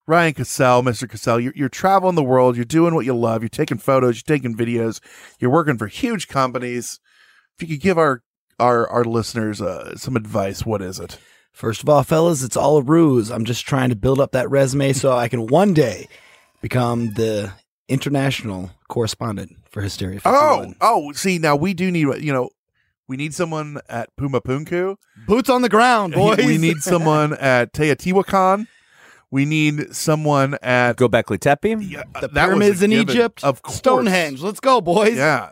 [0.06, 1.08] Ryan Cassell, Mr.
[1.08, 2.56] Cassell, you're, you're traveling the world.
[2.56, 3.42] You're doing what you love.
[3.42, 4.16] You're taking photos.
[4.26, 5.00] You're taking videos.
[5.38, 6.98] You're working for huge companies.
[7.56, 8.22] If you could give our
[8.58, 11.18] our our listeners uh, some advice, what is it?
[11.52, 13.30] First of all, fellas, it's all a ruse.
[13.30, 16.08] I'm just trying to build up that resume so I can one day
[16.62, 17.52] become the
[17.88, 20.20] international correspondent for Hysteria.
[20.20, 20.76] 51.
[20.80, 22.48] Oh, oh, see, now we do need, you know,
[23.06, 24.96] we need someone at Puma Punku.
[25.26, 26.38] Boots on the ground, boys.
[26.38, 28.66] We need someone at Teotihuacan.
[29.30, 31.82] We need someone at Gobekli Tepe.
[31.82, 33.10] Yeah, the that was pyramids in given.
[33.10, 33.76] Egypt, of course.
[33.76, 34.40] Stonehenge.
[34.42, 35.16] Let's go, boys.
[35.16, 35.50] Yeah,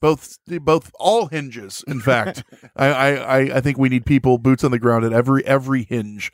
[0.00, 1.84] both both all hinges.
[1.86, 2.44] In fact,
[2.76, 6.32] I, I I think we need people boots on the ground at every every hinge.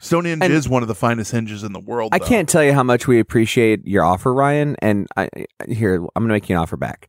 [0.00, 2.12] Stonehenge And- is one of the finest hinges in the world.
[2.12, 2.26] I though.
[2.26, 4.76] can't tell you how much we appreciate your offer, Ryan.
[4.80, 5.28] And I,
[5.68, 7.08] here, I'm going to make you an offer back.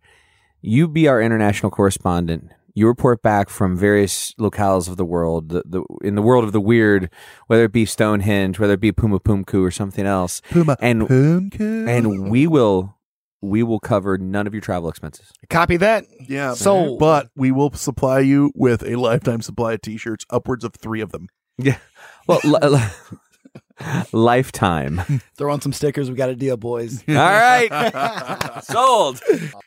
[0.61, 2.51] You be our international correspondent.
[2.73, 6.51] You report back from various locales of the world, the, the in the world of
[6.51, 7.09] the weird,
[7.47, 10.41] whether it be Stonehenge, whether it be Puma Punku or something else.
[10.49, 11.87] Puma and Punku.
[11.89, 12.95] and we will
[13.41, 15.31] we will cover none of your travel expenses.
[15.49, 16.05] Copy that.
[16.27, 20.73] Yeah, So, but we will supply you with a lifetime supply of t-shirts, upwards of
[20.75, 21.27] three of them.
[21.57, 21.77] Yeah.
[22.27, 23.17] Well, li- li-
[24.11, 25.01] lifetime.
[25.37, 26.09] Throw on some stickers.
[26.09, 27.03] We got a deal, boys.
[27.09, 28.59] All right.
[28.63, 29.21] Sold.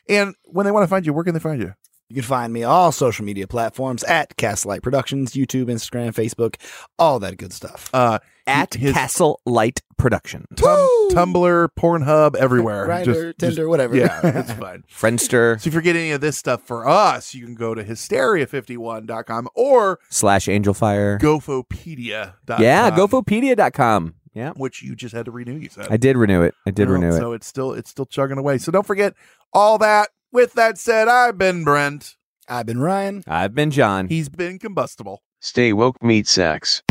[0.07, 1.73] And when they want to find you, where can they find you?
[2.09, 6.55] You can find me all social media platforms at Castlight Productions, YouTube, Instagram, Facebook,
[6.97, 7.87] all that good stuff.
[7.93, 8.17] Uh,
[8.49, 10.45] At his Castle Light Production.
[10.55, 12.87] tum- Tumblr, Pornhub, everywhere.
[12.87, 13.95] Grindr, Just- Tinder, just- whatever.
[13.95, 14.83] Yeah, it's fine.
[14.91, 17.83] Friendster So if you're getting any of this stuff for us, you can go to
[17.83, 21.19] hysteria51.com or slash Angelfire.
[21.19, 22.61] gofopedia.com.
[22.61, 24.15] Yeah, gofopedia.com.
[24.33, 24.51] Yeah.
[24.55, 25.87] Which you just had to renew, you said.
[25.89, 26.53] I did renew it.
[26.65, 27.19] I did You know, renew it.
[27.19, 28.57] So it's still it's still chugging away.
[28.59, 29.13] So don't forget
[29.53, 30.09] all that.
[30.31, 32.15] With that said, I've been Brent.
[32.47, 33.23] I've been Ryan.
[33.27, 34.07] I've been John.
[34.07, 35.23] He's been combustible.
[35.39, 36.83] Stay woke, meat sacks.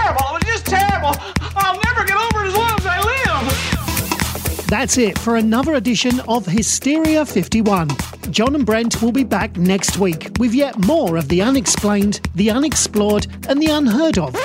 [0.00, 0.26] Terrible.
[0.28, 1.14] It was just terrible.
[1.56, 4.66] I'll never get over it as long as I live.
[4.68, 7.88] That's it for another edition of Hysteria 51.
[8.30, 12.50] John and Brent will be back next week with yet more of the unexplained, the
[12.50, 14.36] unexplored, and the unheard of.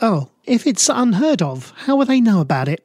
[0.00, 2.84] Oh, if it's unheard of, how will they know about it?